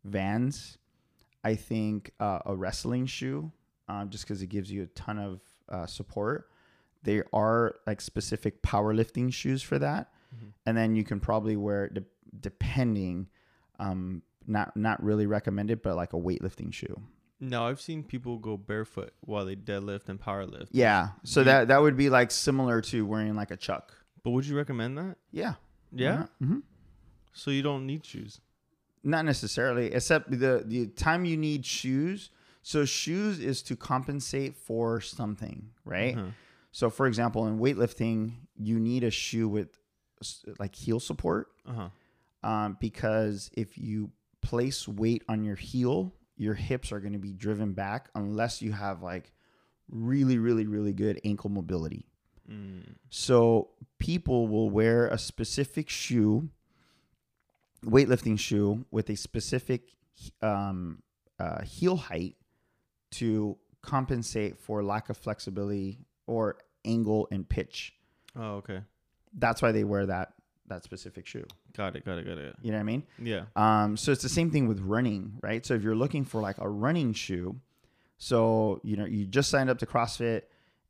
Vans. 0.04 0.78
I 1.42 1.56
think 1.56 2.12
uh, 2.20 2.40
a 2.46 2.54
wrestling 2.54 3.06
shoe, 3.06 3.50
um, 3.88 4.08
just 4.10 4.24
because 4.24 4.40
it 4.42 4.46
gives 4.48 4.70
you 4.70 4.82
a 4.84 4.86
ton 4.86 5.18
of 5.18 5.40
uh, 5.68 5.86
support. 5.86 6.48
There 7.02 7.24
are 7.32 7.76
like 7.86 8.00
specific 8.00 8.62
powerlifting 8.62 9.32
shoes 9.32 9.62
for 9.62 9.78
that, 9.78 10.12
Mhm. 10.34 10.52
and 10.66 10.76
then 10.76 10.94
you 10.96 11.04
can 11.04 11.18
probably 11.20 11.56
wear 11.56 11.88
de- 11.88 12.04
depending. 12.38 13.28
Um, 13.78 14.22
not 14.46 14.76
not 14.76 15.02
really 15.02 15.26
recommended, 15.26 15.80
but 15.82 15.96
like 15.96 16.12
a 16.12 16.16
weightlifting 16.16 16.72
shoe. 16.72 17.00
Now 17.40 17.66
I've 17.68 17.80
seen 17.80 18.02
people 18.02 18.36
go 18.38 18.56
barefoot 18.58 19.12
while 19.20 19.46
they 19.46 19.56
deadlift 19.56 20.08
and 20.10 20.20
powerlift. 20.20 20.68
Yeah, 20.72 21.10
so 21.24 21.42
that 21.44 21.68
that 21.68 21.80
would 21.80 21.96
be 21.96 22.10
like 22.10 22.30
similar 22.30 22.80
to 22.82 23.06
wearing 23.06 23.34
like 23.34 23.50
a 23.50 23.56
chuck. 23.56 23.94
But 24.22 24.30
would 24.32 24.44
you 24.46 24.56
recommend 24.56 24.98
that? 24.98 25.16
Yeah. 25.32 25.54
Yeah. 25.92 26.26
hmm 26.38 26.58
So 27.32 27.50
you 27.50 27.62
don't 27.62 27.86
need 27.86 28.04
shoes. 28.04 28.40
not 29.02 29.24
necessarily, 29.24 29.86
except 29.94 30.30
the 30.30 30.62
the 30.66 30.86
time 30.88 31.24
you 31.24 31.36
need 31.38 31.64
shoes. 31.64 32.30
So 32.62 32.84
shoes 32.84 33.38
is 33.40 33.62
to 33.62 33.74
compensate 33.76 34.54
for 34.54 35.00
something, 35.00 35.70
right? 35.86 36.14
Uh-huh. 36.18 36.30
So 36.72 36.90
for 36.90 37.06
example, 37.06 37.46
in 37.46 37.58
weightlifting, 37.58 38.32
you 38.56 38.78
need 38.78 39.04
a 39.04 39.10
shoe 39.10 39.48
with 39.48 39.78
like 40.58 40.74
heel 40.74 41.00
support 41.00 41.48
Uh-huh. 41.66 41.88
um, 42.48 42.76
because 42.80 43.50
if 43.54 43.78
you 43.78 44.10
place 44.42 44.86
weight 44.86 45.22
on 45.28 45.44
your 45.44 45.56
heel, 45.56 46.14
your 46.36 46.54
hips 46.54 46.92
are 46.92 47.00
going 47.00 47.12
to 47.12 47.18
be 47.18 47.32
driven 47.32 47.72
back 47.72 48.08
unless 48.14 48.62
you 48.62 48.72
have 48.72 49.02
like 49.02 49.32
really, 49.88 50.38
really, 50.38 50.66
really 50.66 50.92
good 50.92 51.20
ankle 51.24 51.50
mobility. 51.50 52.06
Mm. 52.50 52.94
So 53.08 53.70
people 53.98 54.48
will 54.48 54.70
wear 54.70 55.06
a 55.08 55.18
specific 55.18 55.88
shoe, 55.88 56.48
weightlifting 57.84 58.38
shoe 58.38 58.84
with 58.90 59.10
a 59.10 59.16
specific 59.16 59.90
um, 60.42 61.02
uh, 61.38 61.62
heel 61.62 61.96
height 61.96 62.36
to 63.12 63.56
compensate 63.82 64.58
for 64.58 64.82
lack 64.82 65.08
of 65.08 65.16
flexibility 65.16 65.98
or 66.30 66.58
angle 66.84 67.26
and 67.32 67.46
pitch. 67.48 67.92
Oh, 68.36 68.54
okay. 68.56 68.80
That's 69.36 69.60
why 69.60 69.72
they 69.72 69.84
wear 69.84 70.06
that 70.06 70.32
that 70.68 70.84
specific 70.84 71.26
shoe. 71.26 71.44
Got 71.76 71.96
it. 71.96 72.04
Got 72.04 72.18
it. 72.18 72.26
Got 72.26 72.38
it. 72.38 72.54
You 72.62 72.70
know 72.70 72.76
what 72.78 72.82
I 72.82 72.84
mean? 72.84 73.02
Yeah. 73.20 73.46
Um, 73.56 73.96
so 73.96 74.12
it's 74.12 74.22
the 74.22 74.28
same 74.28 74.52
thing 74.52 74.68
with 74.68 74.78
running, 74.80 75.32
right? 75.42 75.66
So 75.66 75.74
if 75.74 75.82
you're 75.82 75.96
looking 75.96 76.24
for 76.24 76.40
like 76.40 76.58
a 76.58 76.68
running 76.68 77.12
shoe, 77.12 77.56
so 78.18 78.80
you 78.84 78.96
know 78.96 79.04
you 79.04 79.26
just 79.26 79.50
signed 79.50 79.68
up 79.68 79.78
to 79.78 79.86
CrossFit, 79.86 80.42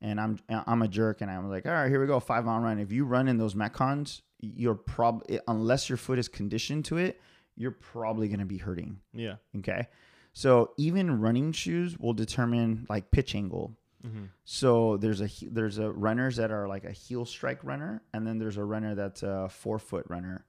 and 0.03 0.21
I'm 0.21 0.39
I'm 0.51 0.83
a 0.83 0.89
jerk, 0.89 1.23
and 1.23 1.31
I'm 1.31 1.49
like, 1.49 1.65
all 1.67 1.73
right, 1.73 1.89
here 1.89 2.01
we 2.01 2.07
go, 2.07 2.21
five 2.21 2.45
mile 2.45 2.61
run. 2.61 2.79
If 2.79 2.93
you 2.93 3.07
run 3.07 3.27
in 3.27 3.39
those 3.39 3.55
metcons, 3.55 4.21
you're 4.41 4.75
probably 4.75 5.41
unless 5.49 5.89
your 5.89 5.97
foot 5.97 6.19
is 6.19 6.29
conditioned 6.29 6.85
to 6.87 6.99
it, 6.99 7.19
you're 7.57 7.71
probably 7.71 8.29
gonna 8.29 8.45
be 8.45 8.59
hurting. 8.59 9.01
Yeah. 9.15 9.37
Okay, 9.59 9.89
so 10.35 10.73
even 10.77 11.21
running 11.21 11.53
shoes 11.53 11.99
will 11.99 12.15
determine 12.15 12.87
like 12.91 13.11
pitch 13.11 13.35
angle. 13.35 13.77
Mm-hmm. 14.07 14.25
So 14.45 14.97
there's 14.97 15.21
a 15.21 15.29
there's 15.51 15.79
a 15.79 15.91
runners 15.91 16.37
that 16.37 16.51
are 16.51 16.67
like 16.69 16.85
a 16.85 16.93
heel 16.93 17.25
strike 17.25 17.63
runner, 17.65 18.03
and 18.15 18.27
then 18.27 18.39
there's 18.39 18.57
a 18.57 18.65
runner 18.65 18.95
that's 18.95 19.23
a 19.23 19.49
forefoot 19.51 20.07
runner. 20.09 20.47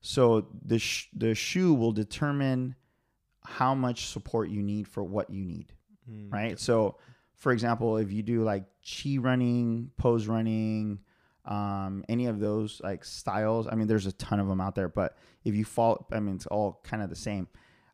So 0.00 0.48
the 0.64 0.78
sh- 0.78 1.08
the 1.16 1.34
shoe 1.34 1.74
will 1.74 1.92
determine 1.92 2.74
how 3.44 3.74
much 3.74 4.06
support 4.06 4.48
you 4.50 4.62
need 4.62 4.86
for 4.88 5.02
what 5.04 5.30
you 5.30 5.44
need, 5.44 5.72
Mm. 6.10 6.32
right? 6.32 6.58
So, 6.58 6.98
for 7.34 7.52
example, 7.52 7.96
if 7.98 8.12
you 8.12 8.22
do 8.22 8.42
like 8.42 8.64
chi 8.82 9.16
running, 9.18 9.90
pose 9.96 10.26
running, 10.26 10.98
um, 11.44 12.04
any 12.08 12.26
of 12.26 12.40
those 12.40 12.80
like 12.84 13.04
styles, 13.04 13.66
I 13.66 13.74
mean, 13.74 13.86
there's 13.86 14.06
a 14.06 14.12
ton 14.12 14.38
of 14.40 14.48
them 14.48 14.60
out 14.60 14.74
there. 14.74 14.88
But 14.88 15.16
if 15.44 15.54
you 15.54 15.64
follow, 15.64 16.04
I 16.12 16.20
mean, 16.20 16.34
it's 16.36 16.46
all 16.46 16.80
kind 16.84 17.02
of 17.02 17.08
the 17.10 17.16
same. 17.16 17.48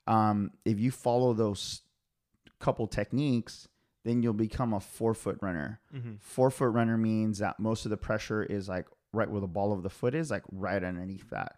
Um, 0.06 0.50
if 0.64 0.80
you 0.80 0.90
follow 0.90 1.34
those 1.34 1.82
couple 2.58 2.86
techniques, 2.86 3.68
then 4.04 4.22
you'll 4.22 4.32
become 4.32 4.72
a 4.72 4.80
forefoot 4.80 5.38
runner. 5.40 5.80
Mm-hmm. 5.94 6.14
Forefoot 6.20 6.66
runner 6.66 6.96
means 6.96 7.38
that 7.38 7.58
most 7.58 7.84
of 7.86 7.90
the 7.90 7.96
pressure 7.96 8.42
is 8.42 8.68
like 8.68 8.86
right 9.12 9.28
where 9.28 9.40
the 9.40 9.46
ball 9.46 9.72
of 9.72 9.82
the 9.82 9.90
foot 9.90 10.14
is, 10.14 10.30
like 10.30 10.44
right 10.52 10.82
underneath 10.82 11.30
that. 11.30 11.56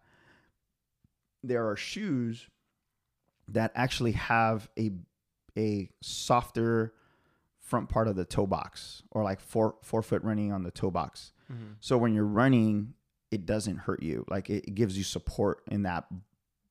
There 1.43 1.69
are 1.69 1.77
shoes 1.77 2.49
that 3.49 3.73
actually 3.75 4.13
have 4.13 4.69
a 4.79 4.93
a 5.57 5.89
softer 6.03 6.93
front 7.61 7.89
part 7.89 8.07
of 8.07 8.15
the 8.15 8.25
toe 8.25 8.47
box 8.47 9.03
or 9.11 9.25
like 9.25 9.41
four 9.41 9.75
forefoot 9.83 10.23
running 10.23 10.53
on 10.53 10.63
the 10.63 10.71
toe 10.71 10.91
box. 10.91 11.33
Mm-hmm. 11.53 11.73
So 11.81 11.99
when 11.99 12.15
you're 12.15 12.25
running, 12.25 12.95
it 13.31 13.45
doesn't 13.47 13.79
hurt 13.79 14.03
you. 14.03 14.25
Like 14.29 14.51
it, 14.51 14.67
it 14.69 14.75
gives 14.75 14.97
you 14.97 15.05
support 15.05 15.63
in 15.71 15.83
that 15.83 16.05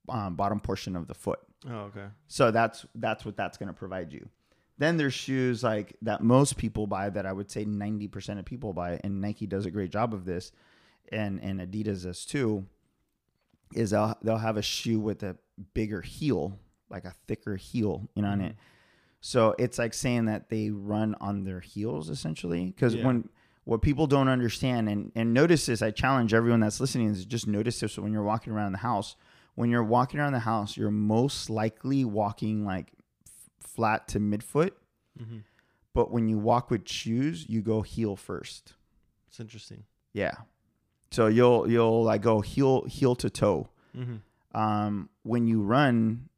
um, 0.08 0.36
bottom 0.36 0.60
portion 0.60 0.96
of 0.96 1.08
the 1.08 1.14
foot. 1.14 1.40
Oh, 1.70 1.90
okay. 1.90 2.06
So 2.28 2.52
that's 2.52 2.86
that's 2.96 3.26
what 3.26 3.36
that's 3.36 3.58
going 3.58 3.68
to 3.68 3.74
provide 3.74 4.14
you. 4.14 4.30
Then 4.78 4.98
there's 4.98 5.14
shoes 5.14 5.64
like 5.64 5.96
that 6.02 6.22
most 6.22 6.58
people 6.58 6.86
buy 6.88 7.10
that 7.10 7.26
I 7.26 7.32
would 7.32 7.50
say 7.50 7.66
90% 7.66 8.40
of 8.40 8.46
people 8.46 8.74
buy 8.74 9.00
and 9.04 9.22
Nike 9.22 9.48
does 9.48 9.66
a 9.66 9.72
great 9.72 9.90
job 9.92 10.14
of 10.14 10.26
this 10.26 10.52
and 11.12 11.42
and 11.42 11.60
Adidas 11.60 12.04
does 12.04 12.26
too 12.26 12.66
is 13.74 13.92
they'll, 13.92 14.18
they'll 14.22 14.38
have 14.38 14.58
a 14.58 14.62
shoe 14.62 15.00
with 15.00 15.24
a 15.24 15.36
bigger 15.74 16.02
heel, 16.02 16.60
like 16.90 17.06
a 17.06 17.14
thicker 17.28 17.56
heel, 17.56 18.08
you 18.16 18.22
know, 18.22 18.30
on 18.30 18.42
it. 18.42 18.52
Mm-hmm. 18.54 18.60
So 19.22 19.56
it's 19.58 19.80
like 19.80 19.94
saying 19.94 20.26
that 20.26 20.50
they 20.50 20.70
run 20.70 21.16
on 21.20 21.44
their 21.44 21.62
heels 21.62 22.10
essentially 22.10 22.72
cuz 22.78 22.96
Yeah. 22.96 23.06
when 23.06 23.30
what 23.64 23.82
people 23.82 24.08
don't 24.08 24.28
understand 24.28 24.90
and 24.90 25.12
and 25.16 25.34
notice 25.34 25.66
this 25.66 25.82
I 25.82 25.92
challenge 25.92 26.34
everyone 26.34 26.60
that's 26.60 26.80
listening 26.80 27.10
is 27.10 27.26
just 27.26 27.48
notice 27.48 27.80
this 27.80 27.98
when 27.98 28.12
you're 28.12 28.24
walking 28.24 28.54
around 28.54 28.74
the 28.74 28.80
house 28.80 29.16
when 29.56 29.70
you're 29.70 29.84
walking 29.84 30.20
around 30.20 30.34
the 30.34 30.40
house, 30.40 30.78
you're 30.78 30.92
most 30.92 31.50
likely 31.50 32.04
walking 32.06 32.66
like 32.66 32.92
flat 33.76 34.08
to 34.10 34.20
midfoot. 34.20 34.72
Mm-hmm. 35.22 35.40
But 35.94 36.12
when 36.12 36.28
you 36.28 36.38
walk 36.38 36.70
with 36.70 36.88
shoes, 36.88 37.46
you 37.48 37.62
go 37.62 37.82
heel 37.82 38.16
first. 38.16 38.74
It's 39.28 39.40
interesting. 39.40 39.84
Yeah. 40.14 40.34
So 41.12 41.28
you'll 41.28 41.70
you'll 41.70 42.04
like 42.04 42.22
go 42.22 42.42
heel 42.42 42.84
heel 42.86 43.16
to 43.16 43.30
toe. 43.30 43.70
Mm-hmm. 43.98 44.60
Um, 44.60 45.10
when 45.24 45.48
you 45.48 45.62
run, 45.62 46.30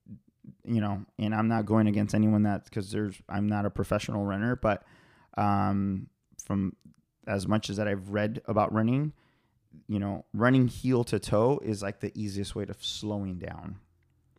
you 0.64 0.82
know, 0.82 1.06
and 1.18 1.34
I'm 1.34 1.48
not 1.48 1.66
going 1.66 1.88
against 1.88 2.14
anyone 2.14 2.44
that 2.44 2.66
because 2.66 2.92
there's 2.92 3.16
I'm 3.30 3.48
not 3.48 3.66
a 3.66 3.70
professional 3.70 4.26
runner, 4.26 4.56
but 4.56 4.84
um, 5.38 6.08
from 6.44 6.76
as 7.28 7.48
much 7.48 7.70
as 7.70 7.78
that 7.78 7.88
I've 7.88 8.10
read 8.10 8.42
about 8.46 8.74
running, 8.74 9.14
you 9.88 10.00
know, 10.00 10.26
running 10.34 10.68
heel 10.68 11.04
to 11.06 11.20
toe 11.20 11.60
is 11.64 11.82
like 11.82 12.00
the 12.00 12.12
easiest 12.20 12.56
way 12.56 12.66
to 12.66 12.76
slowing 12.80 13.40
down. 13.40 13.80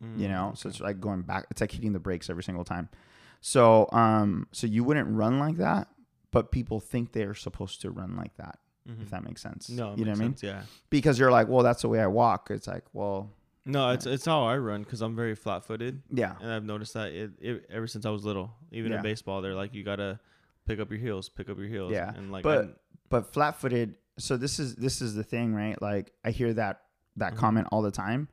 Mm, 0.03 0.19
you 0.19 0.27
know 0.29 0.53
so 0.55 0.69
it's 0.69 0.79
like 0.79 0.99
going 1.01 1.21
back 1.23 1.45
it's 1.51 1.59
like 1.61 1.71
hitting 1.71 1.91
the 1.93 1.99
brakes 1.99 2.29
every 2.29 2.43
single 2.43 2.63
time 2.63 2.87
so 3.41 3.89
um 3.91 4.47
so 4.51 4.65
you 4.67 4.83
wouldn't 4.83 5.09
run 5.09 5.39
like 5.39 5.57
that 5.57 5.87
but 6.31 6.51
people 6.51 6.79
think 6.79 7.11
they're 7.11 7.33
supposed 7.35 7.81
to 7.81 7.91
run 7.91 8.15
like 8.15 8.35
that 8.37 8.59
mm-hmm. 8.87 9.01
if 9.01 9.09
that 9.09 9.23
makes 9.23 9.41
sense 9.41 9.69
no, 9.69 9.93
you 9.97 10.05
know 10.05 10.11
what 10.11 10.19
i 10.19 10.23
mean 10.23 10.35
Yeah. 10.41 10.61
because 10.89 11.19
you're 11.19 11.31
like 11.31 11.47
well 11.49 11.63
that's 11.63 11.81
the 11.81 11.89
way 11.89 11.99
i 11.99 12.07
walk 12.07 12.49
it's 12.49 12.67
like 12.67 12.85
well 12.93 13.29
No, 13.65 13.91
it's 13.91 14.05
it's 14.05 14.25
how 14.25 14.45
I 14.45 14.57
run 14.57 14.83
because 14.83 15.01
I'm 15.01 15.15
very 15.15 15.35
flat-footed, 15.35 16.01
yeah 16.11 16.35
and 16.41 16.49
I've 16.51 16.63
noticed 16.63 16.93
that 16.93 17.11
it, 17.11 17.31
it 17.39 17.65
ever 17.69 17.85
since 17.87 18.05
I 18.05 18.09
was 18.09 18.23
little. 18.25 18.51
Even 18.71 18.91
Yeah. 18.91 18.97
in 18.99 19.03
baseball, 19.03 19.41
they're 19.43 19.53
like, 19.53 19.75
you 19.75 19.83
gotta 19.83 20.19
pick 20.65 20.79
up 20.79 20.89
your 20.89 20.99
heels, 20.99 21.29
pick 21.29 21.49
up 21.49 21.57
your 21.57 21.67
heels. 21.67 21.91
Yeah, 21.91 22.11
and 22.15 22.31
like, 22.31 22.43
but- 22.43 22.57
I'm- 22.57 22.75
but 23.09 23.31
flat-footed 23.33 23.95
so 24.17 24.37
this 24.37 24.59
is 24.59 24.75
this 24.75 25.01
is 25.01 25.13
the 25.13 25.23
thing 25.23 25.53
right 25.55 25.79
like 25.81 26.11
i 26.23 26.31
hear 26.31 26.53
that 26.53 26.81
that 27.17 27.33
Mhm. 27.33 27.37
comment 27.37 27.67
all 27.71 27.81
the 27.81 27.91
time 27.91 28.27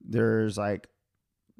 there's 0.00 0.56
like 0.56 0.88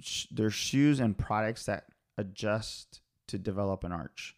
sh- 0.00 0.26
there's 0.30 0.54
shoes 0.54 1.00
and 1.00 1.16
products 1.16 1.64
that 1.66 1.86
adjust 2.16 3.00
to 3.28 3.38
develop 3.38 3.84
an 3.84 3.92
arch 3.92 4.34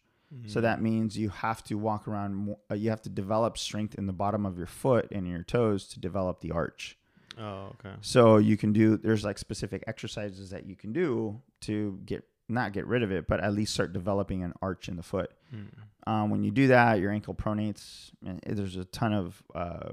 So 0.47 0.59
Mhm. 0.59 0.61
that 0.61 0.81
means 0.81 1.17
you 1.17 1.27
have 1.27 1.61
to 1.65 1.75
walk 1.77 2.07
around. 2.07 2.55
Uh, 2.71 2.75
you 2.75 2.89
have 2.89 3.01
to 3.01 3.09
develop 3.09 3.57
strength 3.57 3.95
in 3.95 4.05
the 4.07 4.13
bottom 4.13 4.45
of 4.45 4.57
your 4.57 4.65
foot 4.65 5.09
and 5.11 5.27
your 5.27 5.43
toes 5.43 5.89
to 5.89 5.99
develop 5.99 6.39
the 6.39 6.51
arch. 6.51 6.97
Oh, 7.37 7.73
okay. 7.73 7.95
So 7.99 8.37
you 8.37 8.55
can 8.55 8.71
do. 8.71 8.95
There's 8.95 9.25
like 9.25 9.37
specific 9.37 9.83
exercises 9.87 10.49
that 10.51 10.65
you 10.65 10.77
can 10.77 10.93
do 10.93 11.41
to 11.61 11.99
get 12.05 12.23
not 12.47 12.71
get 12.71 12.87
rid 12.87 13.03
of 13.03 13.11
it, 13.11 13.27
but 13.27 13.41
at 13.41 13.51
least 13.53 13.73
start 13.73 13.91
developing 13.91 14.41
an 14.41 14.53
arch 14.61 14.87
in 14.87 14.95
the 14.95 15.03
foot. 15.03 15.31
Mm. 15.53 15.67
Um, 16.07 16.29
when 16.29 16.43
you 16.45 16.51
do 16.51 16.67
that, 16.67 16.99
your 17.01 17.11
ankle 17.11 17.33
pronates. 17.35 18.11
And 18.25 18.39
there's 18.45 18.77
a 18.77 18.85
ton 18.85 19.11
of 19.13 19.43
uh, 19.53 19.91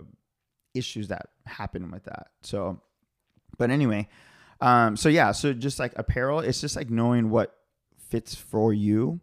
issues 0.73 1.09
that 1.09 1.31
happen 1.47 1.91
with 1.91 2.05
that. 2.05 2.29
So, 2.43 2.81
but 3.59 3.71
anyway, 3.71 4.09
um, 4.61 4.97
so 4.97 5.09
yeah, 5.09 5.33
so 5.33 5.53
just 5.53 5.79
like 5.79 5.93
apparel, 5.97 6.41
it's 6.41 6.61
just 6.61 6.77
like 6.77 6.91
knowing 6.91 7.31
what 7.31 7.55
fits 8.09 8.35
for 8.35 8.73
you. 8.73 9.21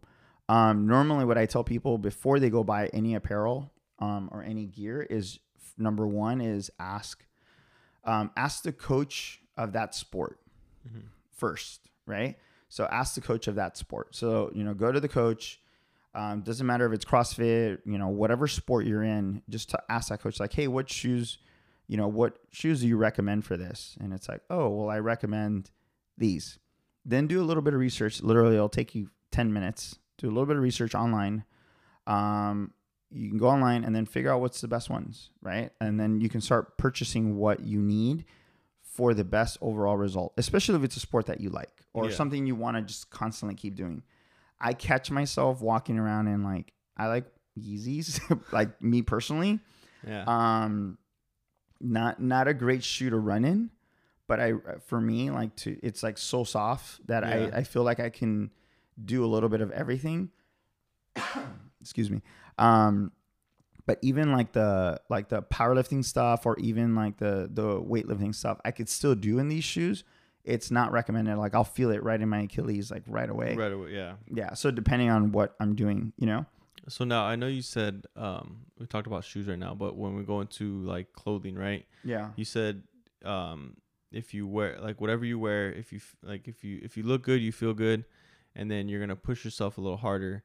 Um, 0.48 0.86
normally, 0.86 1.24
what 1.24 1.36
I 1.38 1.46
tell 1.46 1.64
people 1.64 1.98
before 1.98 2.38
they 2.38 2.50
go 2.50 2.62
buy 2.64 2.86
any 2.92 3.14
apparel 3.14 3.72
um, 3.98 4.28
or 4.32 4.42
any 4.42 4.66
gear 4.66 5.02
is 5.02 5.38
number 5.76 6.06
one 6.06 6.40
is 6.40 6.70
ask, 6.78 7.24
um, 8.04 8.30
ask 8.36 8.62
the 8.62 8.72
coach 8.72 9.40
of 9.56 9.72
that 9.72 9.94
sport 9.94 10.38
Mhm. 10.88 11.02
first, 11.32 11.88
right? 12.06 12.36
So 12.68 12.84
ask 12.86 13.14
the 13.14 13.20
coach 13.20 13.48
of 13.48 13.56
that 13.56 13.76
sport. 13.76 14.14
So 14.14 14.50
you 14.54 14.62
know, 14.64 14.74
go 14.74 14.92
to 14.92 15.00
the 15.00 15.08
coach. 15.08 15.60
Um, 16.14 16.40
doesn't 16.40 16.66
matter 16.66 16.86
if 16.86 16.92
it's 16.94 17.04
CrossFit, 17.04 17.80
you 17.84 17.98
know, 17.98 18.08
whatever 18.08 18.46
sport 18.48 18.86
you're 18.86 19.02
in, 19.02 19.42
just 19.50 19.68
to 19.70 19.82
ask 19.90 20.08
that 20.08 20.20
coach, 20.22 20.40
like, 20.40 20.52
hey, 20.54 20.66
what 20.66 20.88
shoes, 20.88 21.36
you 21.88 21.96
know, 21.96 22.08
what 22.08 22.38
shoes 22.50 22.80
do 22.80 22.88
you 22.88 22.96
recommend 22.96 23.44
for 23.44 23.56
this? 23.56 23.96
And 24.00 24.12
it's 24.12 24.28
like, 24.28 24.42
oh, 24.50 24.68
well, 24.68 24.88
I 24.90 24.98
recommend 24.98 25.70
these. 26.18 26.58
Then 27.04 27.26
do 27.26 27.40
a 27.40 27.44
little 27.44 27.62
bit 27.62 27.74
of 27.74 27.80
research. 27.80 28.22
Literally, 28.22 28.54
it'll 28.56 28.68
take 28.68 28.94
you 28.94 29.10
10 29.32 29.52
minutes. 29.52 29.98
Do 30.18 30.26
a 30.26 30.30
little 30.30 30.46
bit 30.46 30.56
of 30.56 30.62
research 30.62 30.94
online. 30.94 31.44
Um, 32.06 32.72
you 33.10 33.28
can 33.28 33.38
go 33.38 33.48
online 33.48 33.84
and 33.84 33.94
then 33.94 34.06
figure 34.06 34.32
out 34.32 34.40
what's 34.40 34.60
the 34.60 34.68
best 34.68 34.90
ones, 34.90 35.30
right? 35.42 35.70
And 35.80 35.98
then 36.00 36.20
you 36.20 36.28
can 36.28 36.40
start 36.40 36.76
purchasing 36.76 37.36
what 37.36 37.60
you 37.60 37.80
need 37.80 38.24
for 38.82 39.14
the 39.14 39.24
best 39.24 39.58
overall 39.60 39.96
result, 39.96 40.32
especially 40.36 40.74
if 40.76 40.82
it's 40.84 40.96
a 40.96 41.00
sport 41.00 41.26
that 41.26 41.40
you 41.40 41.50
like 41.50 41.84
or 41.92 42.08
Yeah. 42.08 42.14
something 42.16 42.46
you 42.46 42.56
want 42.56 42.76
to 42.76 42.82
just 42.82 43.10
constantly 43.10 43.54
keep 43.54 43.74
doing. 43.76 44.02
I 44.60 44.72
catch 44.72 45.10
myself 45.10 45.60
walking 45.60 45.98
around 45.98 46.28
in 46.28 46.42
like 46.42 46.72
I 46.96 47.08
like 47.08 47.26
Yeezys, 47.60 48.20
like 48.52 48.80
me 48.82 49.02
personally. 49.02 49.60
Yeah. 50.06 50.24
Um, 50.26 50.96
not 51.80 52.20
not 52.20 52.48
a 52.48 52.54
great 52.54 52.82
shoe 52.82 53.10
to 53.10 53.18
run 53.18 53.44
in, 53.44 53.70
but 54.26 54.40
I 54.40 54.54
for 54.86 55.00
me 55.00 55.30
like 55.30 55.54
to 55.56 55.78
it's 55.82 56.02
like 56.02 56.18
so 56.18 56.44
soft 56.44 57.06
that 57.06 57.22
Yeah. 57.22 57.50
I 57.54 57.58
I 57.58 57.62
feel 57.64 57.82
like 57.82 58.00
I 58.00 58.10
can 58.10 58.50
do 59.02 59.24
a 59.24 59.28
little 59.28 59.48
bit 59.48 59.60
of 59.60 59.70
everything. 59.72 60.30
Excuse 61.80 62.10
me. 62.10 62.22
Um 62.58 63.12
but 63.86 63.98
even 64.02 64.32
like 64.32 64.52
the 64.52 65.00
like 65.08 65.28
the 65.28 65.42
powerlifting 65.42 66.04
stuff 66.04 66.44
or 66.44 66.58
even 66.58 66.94
like 66.94 67.18
the 67.18 67.48
the 67.52 67.80
weightlifting 67.80 68.34
stuff 68.34 68.60
I 68.64 68.72
could 68.72 68.88
still 68.88 69.14
do 69.14 69.38
in 69.38 69.48
these 69.48 69.64
shoes. 69.64 70.04
It's 70.44 70.70
not 70.70 70.92
recommended 70.92 71.36
like 71.38 71.54
I'll 71.54 71.64
feel 71.64 71.90
it 71.90 72.02
right 72.02 72.20
in 72.20 72.28
my 72.28 72.40
Achilles 72.42 72.90
like 72.90 73.02
right 73.06 73.28
away. 73.28 73.54
Right 73.56 73.72
away, 73.72 73.92
yeah. 73.92 74.14
Yeah, 74.32 74.54
so 74.54 74.70
depending 74.70 75.10
on 75.10 75.32
what 75.32 75.56
I'm 75.58 75.74
doing, 75.74 76.12
you 76.16 76.26
know. 76.26 76.46
So 76.88 77.04
now 77.04 77.24
I 77.24 77.36
know 77.36 77.46
you 77.46 77.62
said 77.62 78.06
um, 78.16 78.66
we 78.78 78.86
talked 78.86 79.06
about 79.06 79.24
shoes 79.24 79.46
right 79.46 79.58
now, 79.58 79.74
but 79.74 79.96
when 79.96 80.14
we 80.16 80.22
go 80.22 80.40
into 80.40 80.80
like 80.82 81.12
clothing, 81.12 81.56
right? 81.56 81.84
Yeah. 82.04 82.30
You 82.36 82.44
said 82.44 82.82
um, 83.24 83.76
if 84.12 84.32
you 84.34 84.46
wear 84.46 84.78
like 84.80 85.00
whatever 85.00 85.24
you 85.24 85.38
wear, 85.38 85.72
if 85.72 85.92
you 85.92 85.98
f- 85.98 86.16
like 86.22 86.48
if 86.48 86.62
you 86.64 86.80
if 86.82 86.96
you 86.96 87.02
look 87.02 87.22
good, 87.22 87.40
you 87.40 87.52
feel 87.52 87.74
good, 87.74 88.04
and 88.54 88.70
then 88.70 88.88
you're 88.88 89.00
gonna 89.00 89.16
push 89.16 89.44
yourself 89.44 89.78
a 89.78 89.80
little 89.80 89.96
harder 89.96 90.42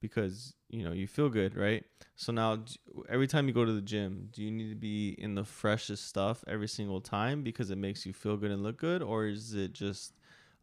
because 0.00 0.54
you 0.68 0.82
know 0.82 0.92
you 0.92 1.06
feel 1.06 1.28
good, 1.28 1.56
right? 1.56 1.84
So 2.16 2.32
now 2.32 2.64
every 3.08 3.26
time 3.26 3.46
you 3.48 3.54
go 3.54 3.64
to 3.64 3.72
the 3.72 3.82
gym, 3.82 4.28
do 4.32 4.42
you 4.42 4.50
need 4.50 4.70
to 4.70 4.76
be 4.76 5.10
in 5.18 5.34
the 5.34 5.44
freshest 5.44 6.06
stuff 6.08 6.44
every 6.46 6.68
single 6.68 7.00
time 7.00 7.42
because 7.42 7.70
it 7.70 7.78
makes 7.78 8.06
you 8.06 8.12
feel 8.12 8.36
good 8.36 8.50
and 8.50 8.62
look 8.62 8.78
good, 8.78 9.02
or 9.02 9.26
is 9.26 9.54
it 9.54 9.72
just 9.72 10.14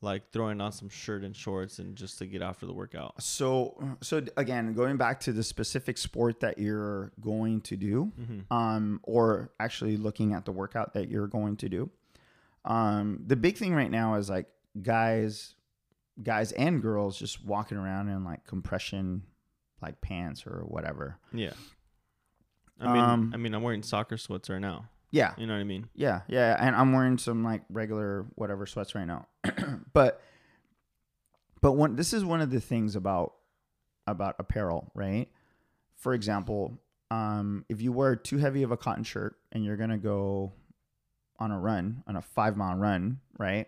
like 0.02 0.32
throwing 0.32 0.62
on 0.62 0.72
some 0.72 0.88
shirt 0.90 1.24
and 1.24 1.36
shorts 1.36 1.80
and 1.80 1.96
just 1.96 2.18
to 2.20 2.26
get 2.26 2.42
after 2.42 2.66
the 2.66 2.74
workout? 2.74 3.22
So 3.22 3.98
so 4.02 4.24
again, 4.38 4.74
going 4.74 4.98
back 4.98 5.20
to 5.22 5.34
the 5.34 5.44
specific 5.44 5.98
sport 5.98 6.40
that 6.40 6.58
you're 6.58 7.12
going 7.20 7.62
to 7.62 7.76
do, 7.78 8.12
Mm-hmm. 8.20 8.54
um, 8.54 9.00
or 9.04 9.52
actually 9.60 9.98
looking 9.98 10.34
at 10.34 10.46
the 10.46 10.52
workout 10.52 10.94
that 10.94 11.10
you're 11.10 11.28
going 11.28 11.58
to 11.58 11.70
do. 11.70 11.90
Um, 12.66 13.24
the 13.26 13.36
big 13.36 13.58
thing 13.58 13.74
right 13.74 13.90
now 13.92 14.16
is 14.16 14.30
like 14.30 14.48
guys, 14.82 15.56
guys 16.22 16.52
and 16.54 16.82
girls 16.82 17.18
just 17.18 17.44
walking 17.46 17.78
around 17.78 18.10
in 18.10 18.24
like 18.24 18.46
compression, 18.46 19.24
like 19.82 20.02
pants 20.02 20.46
or 20.46 20.64
whatever. 20.66 21.18
Yeah. 21.34 21.54
I 22.82 22.94
mean, 22.94 23.02
Um, 23.04 23.32
I 23.34 23.38
mean, 23.38 23.54
I'm 23.54 23.62
wearing 23.64 23.84
soccer 23.84 24.18
sweats 24.18 24.50
right 24.50 24.60
now. 24.60 24.88
Yeah, 25.12 25.34
You 25.38 25.48
know 25.48 25.54
what 25.54 25.60
I 25.62 25.64
mean? 25.64 25.90
yeah, 25.96 26.22
yeah. 26.28 26.56
And 26.60 26.76
I'm 26.76 26.94
wearing 26.94 27.18
some 27.18 27.44
like 27.44 27.64
regular 27.70 28.26
whatever 28.36 28.66
sweats 28.66 28.94
right 28.96 29.06
now, 29.08 29.28
but 29.94 30.22
but 31.62 31.72
one 31.74 31.96
this 31.96 32.14
is 32.14 32.24
one 32.24 32.42
of 32.42 32.52
the 32.52 32.60
things 32.62 32.96
about 32.96 33.34
about 34.08 34.36
apparel, 34.40 34.92
right? 34.94 35.28
For 35.96 36.14
example, 36.14 36.78
um, 37.12 37.66
if 37.70 37.82
you 37.82 37.92
wear 37.92 38.16
too 38.16 38.38
heavy 38.38 38.62
of 38.64 38.72
a 38.72 38.78
cotton 38.78 39.04
shirt 39.04 39.36
and 39.52 39.66
you're 39.66 39.78
gonna 39.78 39.98
go 39.98 40.54
on 41.40 41.52
a 41.52 41.60
run, 41.60 42.04
on 42.06 42.16
a 42.16 42.22
five 42.22 42.56
mile 42.56 42.76
run, 42.78 43.20
right? 43.38 43.68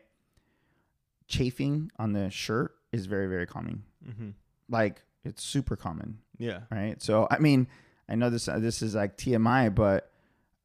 Chafing 1.28 1.90
on 1.98 2.12
the 2.14 2.30
shirt 2.30 2.76
is 2.92 3.06
very, 3.06 3.28
very 3.28 3.48
common. 3.48 3.84
Mm-hmm. 4.08 4.30
Like 4.70 5.02
it's 5.24 5.42
super 5.44 5.76
common, 5.78 6.20
Yeah. 6.38 6.62
right? 6.70 7.02
So 7.02 7.28
I 7.32 7.40
mean, 7.40 7.68
I 8.10 8.16
know 8.16 8.30
this 8.30 8.46
this 8.46 8.82
is 8.82 8.96
like 8.96 9.18
TMI, 9.18 9.74
but 9.74 10.12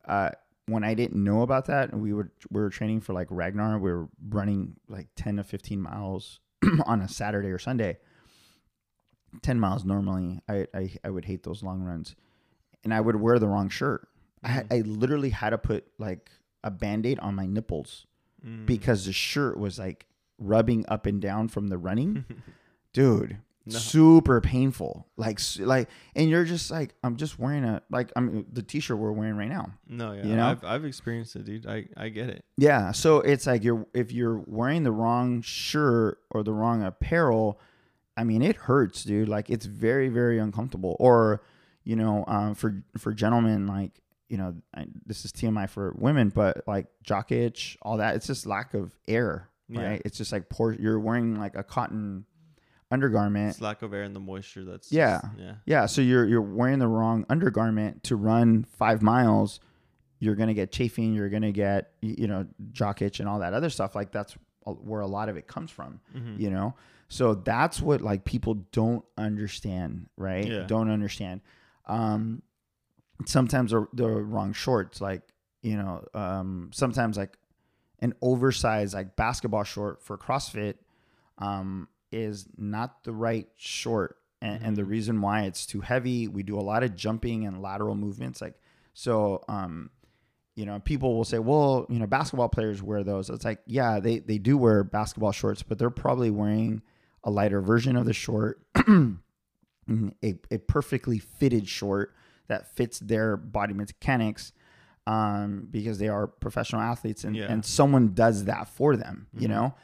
uh, 0.07 0.31
when 0.69 0.83
I 0.85 0.95
didn't 0.95 1.23
know 1.23 1.43
about 1.43 1.67
that, 1.67 1.93
and 1.93 2.03
we 2.03 2.13
were 2.13 2.31
we 2.51 2.61
were 2.61 2.71
training 2.71 3.01
for 3.01 3.13
like 3.13 3.29
Ragnar, 3.31 3.79
we 3.79 3.91
were 3.93 4.09
running 4.29 4.77
like 4.89 5.09
ten 5.17 5.37
to 5.37 5.45
fifteen 5.45 5.81
miles 5.81 6.41
on 6.87 7.01
a 7.01 7.09
Saturday 7.09 7.49
or 7.51 7.59
Sunday. 7.59 7.99
Ten 9.43 9.61
miles 9.61 9.85
normally, 9.85 10.41
I, 10.49 10.67
I 10.75 10.91
I 11.05 11.11
would 11.11 11.27
hate 11.27 11.43
those 11.43 11.63
long 11.63 11.83
runs, 11.83 12.17
and 12.85 12.95
I 12.95 13.01
would 13.01 13.17
wear 13.17 13.39
the 13.39 13.49
wrong 13.49 13.69
shirt. 13.69 14.09
I 14.43 14.49
Mhm. 14.49 14.73
I 14.73 14.81
literally 14.83 15.31
had 15.31 15.51
to 15.51 15.59
put 15.59 15.87
like 15.99 16.31
a 16.65 16.71
band 16.71 17.05
aid 17.07 17.19
on 17.21 17.35
my 17.35 17.47
nipples 17.47 18.07
Mm. 18.45 18.67
because 18.67 19.07
the 19.07 19.13
shirt 19.15 19.59
was 19.59 19.79
like 19.79 20.07
rubbing 20.39 20.85
up 20.89 21.07
and 21.07 21.21
down 21.23 21.49
from 21.49 21.69
the 21.69 21.79
running, 21.79 22.25
dude. 22.93 23.39
No. 23.69 23.79
Super 23.79 24.41
painful, 24.41 25.09
like 25.17 25.41
like, 25.59 25.89
and 26.15 26.31
you're 26.31 26.45
just 26.45 26.71
like, 26.71 26.95
I'm 27.03 27.17
just 27.17 27.37
wearing 27.37 27.65
a 27.65 27.83
like, 27.91 28.13
I'm 28.15 28.47
the 28.53 28.63
t-shirt 28.63 28.97
we're 28.97 29.11
wearing 29.11 29.37
right 29.37 29.49
now. 29.49 29.73
no, 29.89 30.13
yeah. 30.13 30.25
you 30.25 30.37
know? 30.37 30.47
I've 30.47 30.65
I've 30.65 30.85
experienced 30.85 31.35
it, 31.35 31.47
dude. 31.47 31.67
I 31.67 31.89
I 31.97 32.11
get 32.11 32.29
it. 32.29 32.45
Yeah, 32.57 32.93
so 32.93 33.23
it's 33.23 33.45
like 33.45 33.65
you're 33.65 33.85
if 33.93 34.13
you're 34.13 34.39
wearing 34.47 34.85
the 34.85 34.93
wrong 34.93 35.43
shirt 35.43 36.19
or 36.31 36.45
the 36.45 36.53
wrong 36.53 36.85
apparel, 36.85 37.59
I 38.17 38.23
mean 38.23 38.41
it 38.41 38.55
hurts, 38.55 39.03
dude. 39.03 39.29
Like 39.29 39.51
it's 39.51 39.67
very 39.67 40.09
very 40.11 40.39
uncomfortable. 40.39 40.97
Or 41.01 41.43
you 41.83 41.97
know, 41.97 42.25
um, 42.29 42.55
for 42.55 42.85
for 42.99 43.13
gentlemen, 43.13 43.67
like 43.67 44.01
you 44.29 44.37
know, 44.37 44.55
I, 44.77 44.87
this 45.05 45.25
is 45.25 45.33
TMI 45.33 45.69
for 45.69 45.93
women, 45.99 46.29
but 46.29 46.63
like 46.69 46.87
jock 47.03 47.33
itch, 47.33 47.77
all 47.83 47.97
that, 47.97 48.15
it's 48.15 48.29
just 48.29 48.47
lack 48.47 48.75
of 48.75 48.97
air, 49.09 49.49
Yeah. 49.69 49.89
right? 49.89 50.03
It's 50.05 50.19
just 50.19 50.31
like 50.31 50.49
poor. 50.49 50.73
You're 50.73 51.01
wearing 51.01 51.35
like 51.37 51.57
a 51.57 51.65
cotton 51.65 52.27
undergarment. 52.91 53.51
It's 53.51 53.61
lack 53.61 53.83
of 53.83 53.93
air 53.93 54.03
and 54.03 54.15
the 54.15 54.21
moisture. 54.21 54.65
That's 54.65 54.91
Yeah. 54.93 55.21
just- 55.23 55.39
yeah. 55.39 55.55
Yeah, 55.67 55.87
so 55.87 56.01
you're 56.03 56.25
you're 56.27 56.41
wearing 56.43 56.79
the 56.79 56.89
wrong 56.89 57.25
undergarment 57.29 58.05
to 58.05 58.17
run 58.17 58.65
five 58.65 59.03
miles. 59.03 59.61
You're 60.19 60.35
gonna 60.37 60.55
get 60.55 60.73
chafing. 60.73 61.15
You're 61.15 61.29
gonna 61.29 61.53
get 61.53 61.93
you 62.01 62.27
know 62.27 62.47
jock 62.73 63.03
itch 63.03 63.21
and 63.21 63.29
all 63.29 63.41
that 63.41 63.53
other 63.55 63.71
stuff. 63.71 63.95
Like 63.95 64.13
that's 64.13 64.37
where 64.65 65.01
a 65.01 65.07
lot 65.07 65.29
of 65.29 65.37
it 65.37 65.47
comes 65.47 65.71
from. 65.71 66.01
Mhm. 66.15 66.41
You 66.41 66.51
know, 66.51 66.75
so 67.09 67.35
that's 67.35 67.81
what 67.81 68.01
like 68.01 68.25
people 68.25 68.55
don't 68.73 69.05
understand, 69.19 70.09
right? 70.17 70.47
Yeah. 70.47 70.65
Don't 70.67 70.91
understand. 70.91 71.41
Um, 71.87 72.43
sometimes 73.27 73.71
the, 73.71 73.87
the 73.93 74.09
wrong 74.09 74.53
shorts, 74.53 75.01
like 75.01 75.23
you 75.63 75.77
know, 75.77 76.05
um, 76.15 76.71
sometimes 76.73 77.17
like 77.17 77.37
an 78.01 78.15
oversized 78.23 78.95
like 78.95 79.17
basketball 79.17 79.65
short 79.65 80.03
for 80.03 80.17
CrossFit 80.19 80.75
um, 81.39 81.89
is 82.13 82.47
not 82.57 83.05
the 83.05 83.13
right 83.13 83.49
short. 83.57 84.17
And, 84.43 84.63
and 84.63 84.77
the 84.77 84.83
Mhm. 84.83 84.89
reason 84.89 85.21
why 85.23 85.43
it's 85.43 85.65
too 85.67 85.81
heavy, 85.81 86.29
we 86.29 86.43
do 86.43 86.59
a 86.59 86.61
lot 86.63 86.83
of 86.83 86.95
jumping 86.95 87.47
and 87.47 87.61
lateral 87.63 87.95
movements. 87.95 88.41
Like, 88.41 88.61
so, 88.95 89.43
um, 89.49 89.91
you 90.55 90.65
know, 90.67 90.79
people 90.81 91.17
will 91.17 91.25
say, 91.25 91.39
well, 91.39 91.87
you 91.89 91.99
know, 91.99 92.07
basketball 92.07 92.49
players 92.49 92.83
wear 92.83 93.03
those. 93.03 93.29
It's 93.31 93.45
like, 93.45 93.61
yeah, 93.67 93.99
they, 94.01 94.19
they 94.21 94.39
do 94.39 94.57
wear 94.57 94.85
basketball 94.85 95.33
shorts, 95.33 95.63
but 95.63 95.79
they're 95.79 95.91
probably 95.91 96.31
wearing 96.31 96.83
a 97.25 97.31
lighter 97.31 97.61
version 97.61 97.97
of 97.97 98.05
the 98.07 98.13
short, 98.13 98.61
a, 98.77 100.35
a 100.51 100.59
perfectly 100.67 101.19
fitted 101.19 101.69
short 101.69 102.15
that 102.49 102.75
fits 102.75 102.99
their 103.01 103.37
body 103.37 103.75
mechanics 103.75 104.53
um, 105.07 105.69
because 105.71 105.99
they 105.99 106.09
are 106.09 106.27
professional 106.27 106.81
athletes 106.81 107.25
and, 107.25 107.37
Yeah. 107.37 107.47
and 107.51 107.65
someone 107.65 108.13
does 108.15 108.45
that 108.45 108.69
for 108.69 108.97
them, 108.97 109.27
you 109.33 109.47
Mhm. 109.47 109.51
know? 109.51 109.75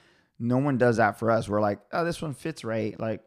No 0.42 0.58
one 0.58 0.76
does 0.76 0.96
that 0.96 1.18
for 1.18 1.30
us. 1.30 1.48
We're 1.48 1.60
like, 1.60 1.78
oh, 1.92 2.04
this 2.04 2.20
one 2.20 2.34
fits 2.34 2.64
right. 2.64 2.98
Like, 2.98 3.22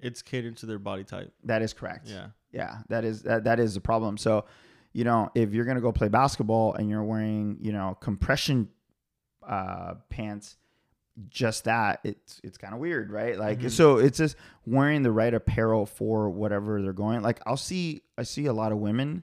It's 0.00 0.20
catered 0.20 0.56
to 0.58 0.66
their 0.66 0.78
body 0.80 1.04
type. 1.04 1.32
that 1.44 1.62
is 1.62 1.72
correct. 1.72 2.08
Yeah. 2.08 2.28
Yeah, 2.52 2.78
that 2.88 3.04
is 3.04 3.22
that 3.22 3.44
that 3.44 3.60
is 3.60 3.74
the 3.74 3.80
problem. 3.80 4.16
So, 4.18 4.46
you 4.92 5.04
know, 5.04 5.30
if 5.34 5.52
you're 5.54 5.64
gonna 5.66 5.80
go 5.80 5.92
play 5.92 6.08
basketball 6.08 6.74
and 6.74 6.88
you're 6.90 7.04
wearing, 7.04 7.58
you 7.60 7.72
know, 7.72 7.96
compression 8.00 8.68
uh, 9.46 9.94
pants, 10.08 10.56
just 11.28 11.64
that 11.64 12.00
it's 12.04 12.40
it's 12.42 12.58
kind 12.58 12.74
of 12.74 12.80
weird, 12.80 13.10
right? 13.10 13.38
Like, 13.38 13.60
Mhm. 13.60 13.70
so 13.70 13.98
it's 13.98 14.18
just 14.18 14.36
wearing 14.66 15.02
the 15.02 15.12
right 15.12 15.32
apparel 15.34 15.86
for 15.86 16.28
whatever 16.30 16.82
they're 16.82 16.92
going. 16.92 17.22
Like, 17.22 17.40
I'll 17.46 17.56
see 17.56 18.02
I 18.18 18.22
see 18.22 18.46
a 18.46 18.52
lot 18.52 18.72
of 18.72 18.78
women, 18.78 19.22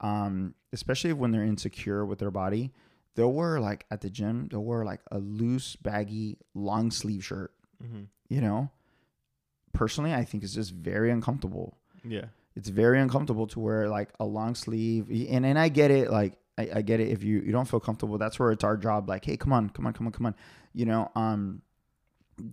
um, 0.00 0.54
especially 0.72 1.12
when 1.12 1.30
they're 1.30 1.44
insecure 1.44 2.04
with 2.04 2.18
their 2.18 2.30
body, 2.30 2.72
they'll 3.14 3.32
wear 3.32 3.60
like 3.60 3.86
at 3.90 4.00
the 4.00 4.10
gym, 4.10 4.48
they'll 4.50 4.64
wear 4.64 4.84
like 4.84 5.00
a 5.10 5.18
loose, 5.18 5.76
baggy, 5.76 6.38
long 6.54 6.90
sleeve 6.90 7.24
shirt. 7.24 7.52
hmm 7.80 8.04
You 8.28 8.40
know, 8.40 8.70
personally, 9.72 10.12
I 10.14 10.24
think 10.24 10.42
it's 10.44 10.54
just 10.54 10.72
very 10.72 11.10
uncomfortable 11.10 11.76
Yeah. 12.04 12.26
it's 12.56 12.68
very 12.68 12.98
uncomfortable 13.00 13.46
to 13.48 13.60
wear 13.60 13.88
like 13.88 14.10
a 14.18 14.24
long 14.24 14.54
sleeve 14.54 15.08
and 15.10 15.44
and 15.46 15.58
I 15.58 15.68
get 15.68 15.90
it 15.90 16.10
like 16.10 16.34
I, 16.58 16.68
I 16.76 16.82
get 16.82 16.98
it 17.00 17.08
if 17.08 17.22
you 17.22 17.40
you 17.40 17.52
don't 17.52 17.68
feel 17.68 17.80
comfortable 17.80 18.18
that's 18.18 18.38
where 18.38 18.50
it's 18.52 18.64
our 18.64 18.76
job 18.76 19.08
like 19.08 19.24
hey 19.24 19.36
come 19.36 19.52
on 19.52 19.70
come 19.70 19.86
on 19.86 19.92
come 19.92 20.06
on 20.06 20.12
come 20.12 20.26
on 20.26 20.34
you 20.74 20.84
know 20.86 21.10
um 21.14 21.62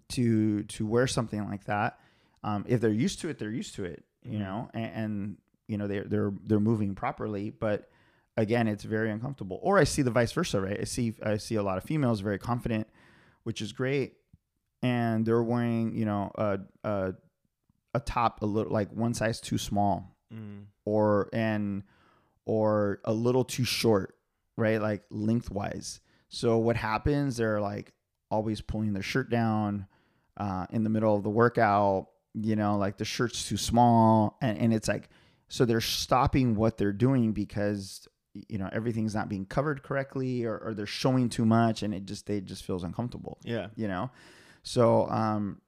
to 0.09 0.63
to 0.63 0.85
wear 0.85 1.07
something 1.07 1.47
like 1.49 1.63
that 1.65 1.99
um 2.43 2.65
if 2.67 2.81
they're 2.81 2.91
used 2.91 3.19
to 3.21 3.29
it 3.29 3.37
they're 3.39 3.51
used 3.51 3.75
to 3.75 3.83
it 3.85 4.03
you 4.23 4.37
Mhm. 4.37 4.39
know 4.39 4.69
and, 4.73 4.91
and 4.95 5.37
you 5.67 5.77
know 5.77 5.87
they're 5.87 6.03
they're 6.03 6.33
they're 6.45 6.59
moving 6.59 6.93
properly 6.95 7.49
but 7.49 7.89
again 8.37 8.67
it's 8.67 8.83
very 8.83 9.11
uncomfortable. 9.11 9.59
Or 9.61 9.77
I 9.77 9.83
see 9.83 10.03
the 10.03 10.11
vice 10.11 10.31
versa 10.31 10.61
right? 10.61 10.79
I 10.79 10.83
see 10.85 11.15
I 11.23 11.37
see 11.37 11.55
a 11.55 11.63
lot 11.63 11.77
of 11.77 11.83
females 11.83 12.21
very 12.21 12.39
confident 12.39 12.87
which 13.43 13.61
is 13.61 13.71
great. 13.71 14.13
And 14.81 15.25
they're 15.25 15.43
wearing 15.43 15.95
you 15.95 16.05
know 16.05 16.31
a 16.35 16.59
a 16.83 17.13
a 17.93 17.99
top 17.99 18.41
a 18.41 18.45
little 18.45 18.71
like 18.71 18.91
one 18.91 19.13
size 19.13 19.41
too 19.41 19.57
small. 19.57 20.13
Mm. 20.33 20.65
or 20.83 21.29
and 21.31 21.83
or 22.45 22.99
a 23.05 23.13
little 23.13 23.45
too 23.45 23.63
short 23.63 24.15
right? 24.57 24.81
Like 24.81 25.03
lengthwise. 25.09 26.01
So 26.29 26.57
what 26.57 26.75
happens 26.75 27.37
they're 27.37 27.61
like 27.61 27.93
always 28.29 28.59
pulling 28.59 28.91
their 28.93 29.03
shirt 29.03 29.29
down 29.29 29.87
uh, 30.35 30.65
in 30.71 30.83
the 30.83 30.89
middle 30.89 31.15
of 31.15 31.23
the 31.23 31.29
workout 31.29 32.07
you 32.33 32.55
know 32.57 32.77
like 32.77 32.97
the 32.97 33.05
shirt's 33.05 33.47
too 33.47 33.57
small. 33.57 34.37
And, 34.41 34.57
and 34.59 34.73
it's 34.73 34.87
like 34.87 35.09
so 35.47 35.65
they're 35.65 35.79
stopping 35.81 36.55
what 36.55 36.77
they're 36.77 36.91
doing 36.91 37.31
because 37.31 38.07
you 38.49 38.57
know 38.57 38.69
everything's 38.71 39.15
not 39.15 39.29
being 39.29 39.45
covered 39.45 39.83
correctly 39.83 40.45
or, 40.45 40.57
or 40.57 40.73
they're 40.73 40.85
showing 40.85 41.29
too 41.29 41.45
much 41.45 41.83
and 41.83 41.93
it 41.93 42.05
just 42.05 42.25
they 42.25 42.39
just 42.41 42.63
feels 42.65 42.83
uncomfortable 42.83 43.37
Yeah. 43.43 43.67
you 43.75 43.87
know? 43.87 44.09
So 44.63 45.07
um 45.09 45.61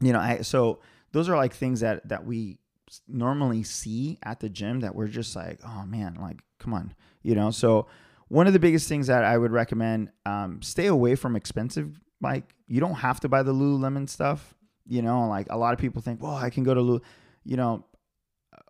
you 0.00 0.12
know 0.12 0.20
i 0.20 0.40
so 0.42 0.80
those 1.12 1.28
are 1.28 1.36
like 1.36 1.52
things 1.54 1.80
that 1.80 2.08
that 2.08 2.24
we 2.24 2.58
normally 3.06 3.62
see 3.62 4.18
at 4.22 4.40
the 4.40 4.48
gym 4.48 4.80
that 4.80 4.94
we're 4.94 5.08
just 5.08 5.36
like 5.36 5.60
oh 5.64 5.84
man 5.86 6.16
like 6.20 6.40
come 6.58 6.72
on 6.74 6.94
you 7.22 7.34
know? 7.34 7.50
So 7.50 7.86
one 8.28 8.46
of 8.46 8.52
the 8.52 8.58
biggest 8.58 8.88
things 8.88 9.06
that 9.08 9.24
i 9.24 9.36
would 9.36 9.52
recommend 9.52 10.10
um 10.26 10.60
stay 10.62 10.86
away 10.86 11.14
from 11.14 11.36
expensive 11.36 12.00
like 12.20 12.54
you 12.66 12.80
don't 12.80 12.94
have 12.96 13.20
to 13.20 13.28
buy 13.28 13.42
the 13.42 13.52
lululemon 13.54 14.08
stuff 14.08 14.54
you 14.90 15.02
know? 15.02 15.28
Like 15.28 15.46
a 15.50 15.56
lot 15.58 15.74
of 15.74 15.78
people 15.78 16.00
think 16.02 16.22
well 16.22 16.34
i 16.34 16.50
can 16.50 16.64
go 16.64 16.74
to 16.74 16.80
lulu 16.80 17.00
you 17.44 17.56
know 17.56 17.84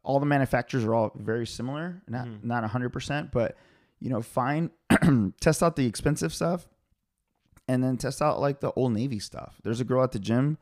all 0.09 0.19
the 0.19 0.27
manufacturers 0.27 0.85
are 0.85 0.95
all 0.95 1.13
very 1.15 1.47
similar 1.47 2.01
not 2.09 2.27
Mhm. 2.27 2.43
not 2.43 2.65
100% 2.65 3.31
but 3.31 3.57
you 4.01 4.09
know 4.11 4.23
find 4.23 4.71
test 5.41 5.63
out 5.63 5.77
the 5.77 5.87
expensive 5.87 6.33
stuff 6.33 6.67
and 7.69 7.83
then 7.85 7.97
test 7.97 8.23
out 8.23 8.41
like 8.41 8.61
the 8.61 8.73
old 8.73 8.93
navy 8.93 9.19
stuff 9.19 9.61
there's 9.63 9.81
a 9.81 9.85
girl 9.85 10.03
at 10.03 10.13
the 10.13 10.19
gym 10.19 10.57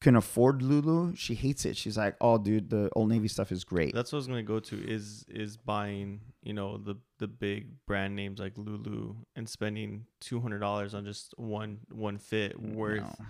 can 0.00 0.16
afford 0.16 0.62
lulu 0.62 1.14
she 1.14 1.34
hates 1.34 1.64
it 1.66 1.76
she's 1.76 1.96
like 1.98 2.16
oh 2.20 2.38
dude 2.38 2.70
the 2.70 2.88
old 2.96 3.08
navy 3.08 3.28
stuff 3.28 3.52
is 3.52 3.64
great 3.64 3.94
That's 3.94 4.10
what 4.12 4.16
I 4.16 4.20
was 4.20 4.26
gonna 4.28 4.42
go 4.42 4.58
to. 4.58 4.76
Is 4.96 5.24
is 5.28 5.56
buying 5.58 6.20
you 6.42 6.54
know 6.54 6.78
the 6.78 6.96
the 7.18 7.28
big 7.28 7.66
brand 7.86 8.16
names 8.16 8.40
like 8.40 8.56
Lulu 8.56 9.14
and 9.36 9.46
spending 9.46 10.06
two 10.20 10.40
hundred 10.40 10.60
dollars 10.60 10.94
on 10.94 11.04
just 11.04 11.34
one 11.36 11.80
one 11.92 12.16
fit 12.18 12.58
worth 12.58 13.02
No. 13.20 13.26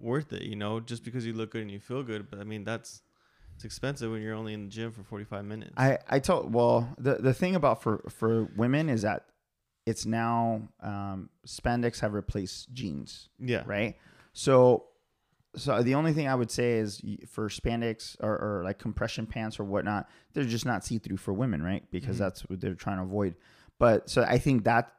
worth 0.00 0.32
it. 0.32 0.42
You 0.42 0.56
know, 0.56 0.80
just 0.80 1.04
because 1.04 1.24
you 1.24 1.32
look 1.32 1.52
good 1.52 1.62
and 1.62 1.70
you 1.70 1.78
feel 1.78 2.02
good. 2.02 2.28
But 2.28 2.40
I 2.40 2.44
mean, 2.44 2.64
that's 2.64 3.02
it's 3.60 3.64
expensive 3.66 4.10
when 4.10 4.22
you're 4.22 4.34
only 4.34 4.54
in 4.54 4.64
the 4.64 4.70
gym 4.70 4.90
for 4.90 5.02
forty 5.02 5.24
five 5.24 5.44
minutes. 5.44 5.74
I 5.76 5.98
I 6.08 6.18
told 6.18 6.54
well 6.54 6.88
the 6.96 7.16
the 7.16 7.34
thing 7.34 7.56
about 7.56 7.82
for 7.82 8.02
for 8.08 8.44
women 8.56 8.88
is 8.88 9.02
that 9.02 9.26
it's 9.84 10.06
now 10.06 10.62
um, 10.82 11.28
spandex 11.46 12.00
have 12.00 12.14
replaced 12.14 12.72
jeans, 12.72 13.28
yeah. 13.38 13.62
right? 13.66 13.96
So 14.32 14.86
so 15.56 15.82
the 15.82 15.94
only 15.94 16.14
thing 16.14 16.26
I 16.26 16.34
would 16.34 16.50
say 16.50 16.78
is 16.78 17.02
for 17.28 17.50
spandex 17.50 18.16
or, 18.20 18.30
or 18.38 18.62
like 18.64 18.78
compression 18.78 19.26
pants 19.26 19.60
or 19.60 19.64
whatnot, 19.64 20.08
they're 20.32 20.44
just 20.44 20.64
not 20.64 20.82
see 20.82 20.96
through 20.98 21.18
for 21.18 21.34
women, 21.34 21.62
right? 21.62 21.84
Because 21.90 22.16
Mhm. 22.16 22.20
that's 22.20 22.40
what 22.48 22.60
they're 22.62 22.74
trying 22.74 22.96
to 22.96 23.02
avoid. 23.02 23.34
But 23.78 24.08
so 24.08 24.22
I 24.22 24.38
think 24.38 24.64
that 24.64 24.90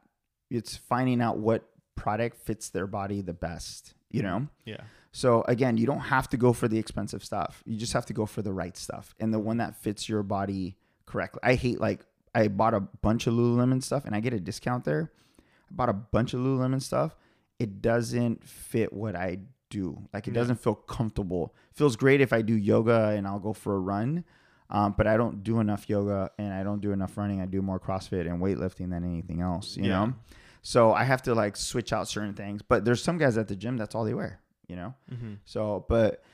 it's 0.50 0.76
finding 0.76 1.20
out 1.20 1.38
what 1.38 1.68
product 1.96 2.36
fits 2.36 2.68
their 2.68 2.86
body 2.86 3.22
the 3.22 3.32
best, 3.32 3.94
you 4.10 4.22
know? 4.22 4.46
Yeah. 4.64 4.82
So 5.12 5.44
again, 5.46 5.76
you 5.76 5.86
don't 5.86 6.00
have 6.00 6.28
to 6.30 6.36
go 6.36 6.52
for 6.52 6.68
the 6.68 6.78
expensive 6.78 7.22
stuff. 7.24 7.62
You 7.66 7.76
just 7.76 7.92
have 7.92 8.06
to 8.06 8.12
go 8.12 8.24
for 8.26 8.40
the 8.42 8.52
right 8.52 8.76
stuff 8.76 9.14
and 9.20 9.32
the 9.32 9.38
one 9.38 9.58
that 9.58 9.76
fits 9.76 10.08
your 10.08 10.22
body 10.22 10.76
correctly. 11.06 11.40
I 11.42 11.54
hate 11.54 11.80
like 11.80 12.06
I 12.34 12.48
bought 12.48 12.72
a 12.72 12.80
bunch 12.80 13.26
of 13.26 13.34
Lululemon 13.34 13.82
stuff 13.82 14.06
and 14.06 14.14
I 14.14 14.20
get 14.20 14.32
a 14.32 14.40
discount 14.40 14.84
there. 14.84 15.12
I 15.38 15.74
bought 15.74 15.90
a 15.90 15.92
bunch 15.92 16.32
of 16.32 16.40
Lululemon 16.40 16.80
stuff. 16.80 17.14
It 17.58 17.82
doesn't 17.82 18.42
fit 18.48 18.92
what 18.92 19.14
I 19.14 19.40
do. 19.68 20.00
Like 20.14 20.28
it 20.28 20.30
Yeah. 20.34 20.40
doesn't 20.40 20.60
feel 20.60 20.74
comfortable. 20.74 21.54
feels 21.74 21.96
great 21.96 22.20
if 22.20 22.32
I 22.34 22.42
do 22.42 22.54
yoga 22.54 23.08
and 23.16 23.26
I'll 23.26 23.38
go 23.38 23.52
for 23.54 23.74
a 23.74 23.80
run. 23.80 24.24
Um, 24.70 24.94
but 24.96 25.06
I 25.06 25.16
don't 25.18 25.42
do 25.42 25.60
enough 25.60 25.88
yoga 25.90 26.30
and 26.38 26.52
I 26.52 26.62
don't 26.62 26.80
do 26.80 26.92
enough 26.92 27.16
running. 27.18 27.40
I 27.42 27.46
do 27.46 27.60
more 27.62 27.78
CrossFit 27.80 28.26
and 28.26 28.40
weightlifting 28.42 28.90
than 28.90 29.04
anything 29.04 29.40
else, 29.42 29.76
you 29.76 29.84
Yeah. 29.84 30.06
know? 30.06 30.14
So 30.62 30.92
I 30.94 31.04
have 31.04 31.20
to 31.22 31.34
like 31.34 31.56
switch 31.56 31.92
out 31.92 32.08
certain 32.08 32.32
things. 32.34 32.62
But 32.62 32.84
there's 32.86 33.02
some 33.02 33.18
guys 33.18 33.36
at 33.36 33.48
the 33.48 33.56
gym 33.56 33.76
that's 33.76 33.94
all 33.94 34.04
they 34.04 34.14
wear, 34.14 34.40
you 34.72 34.76
know? 34.76 34.94
Mm-hmm. 35.12 35.34
So, 35.44 35.84
but 35.86 36.24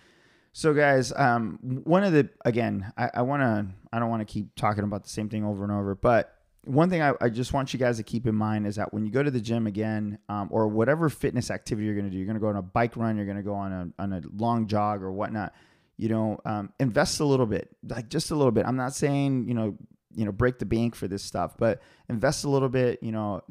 so 0.53 0.73
guys, 0.73 1.13
um, 1.17 1.59
one 1.83 2.05
of 2.05 2.13
the 2.13 2.29
again, 2.45 2.93
I, 2.97 3.11
I 3.15 3.23
want 3.23 3.43
to, 3.43 3.67
I 3.93 3.99
don't 3.99 4.11
want 4.11 4.27
to 4.27 4.33
keep 4.33 4.55
talking 4.55 4.85
about 4.85 5.03
the 5.03 5.11
same 5.11 5.29
thing 5.29 5.45
over 5.45 5.65
and 5.65 5.73
over, 5.73 5.97
but 5.97 6.39
one 6.69 6.91
thing 6.91 7.03
I, 7.03 7.15
I 7.21 7.31
just 7.31 7.53
want 7.53 7.73
you 7.73 7.79
guys 7.79 7.97
to 7.97 8.03
keep 8.03 8.27
in 8.27 8.35
mind 8.35 8.67
is 8.67 8.77
that 8.77 8.93
when 8.93 9.05
you 9.05 9.11
go 9.11 9.23
to 9.23 9.31
the 9.31 9.41
gym 9.41 9.67
again, 9.67 10.19
um, 10.29 10.49
or 10.53 10.69
whatever 10.69 11.09
fitness 11.09 11.51
activity 11.51 11.87
you're 11.87 11.95
going 11.95 12.05
to 12.05 12.11
do, 12.11 12.19
you're 12.19 12.27
going 12.27 12.37
to 12.37 12.41
go 12.41 12.49
on 12.49 12.57
a 12.57 12.63
bike 12.63 12.97
run, 12.97 13.17
you're 13.17 13.25
going 13.25 13.39
to 13.39 13.43
go 13.43 13.55
on 13.55 13.73
a 13.73 14.03
on 14.03 14.13
a 14.13 14.23
long 14.37 14.67
jog 14.67 15.03
or 15.03 15.11
whatnot. 15.11 15.55
You 15.97 16.11
know, 16.11 16.39
um, 16.45 16.73
invest 16.79 17.19
a 17.21 17.25
little 17.25 17.47
bit, 17.47 17.75
like 17.89 18.09
just 18.09 18.31
a 18.31 18.37
little 18.37 18.53
bit. 18.53 18.67
I'm 18.67 18.77
not 18.77 18.95
saying 18.95 19.49
you 19.49 19.55
know, 19.55 19.77
you 20.15 20.25
know, 20.25 20.33
break 20.33 20.59
the 20.59 20.67
bank 20.67 20.95
for 20.95 21.09
this 21.09 21.23
stuff, 21.23 21.57
but 21.59 21.81
invest 22.09 22.45
a 22.45 22.49
little 22.49 22.69
bit. 22.69 23.03
You 23.03 23.13
know, 23.13 23.43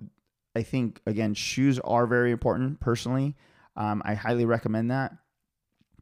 I 0.55 0.63
think 0.63 1.01
again, 1.05 1.33
shoes 1.33 1.79
are 1.79 2.05
very 2.07 2.31
important. 2.31 2.79
Personally, 2.79 3.35
um, 3.77 4.01
I 4.03 4.15
highly 4.15 4.45
recommend 4.45 4.91
that. 4.91 5.13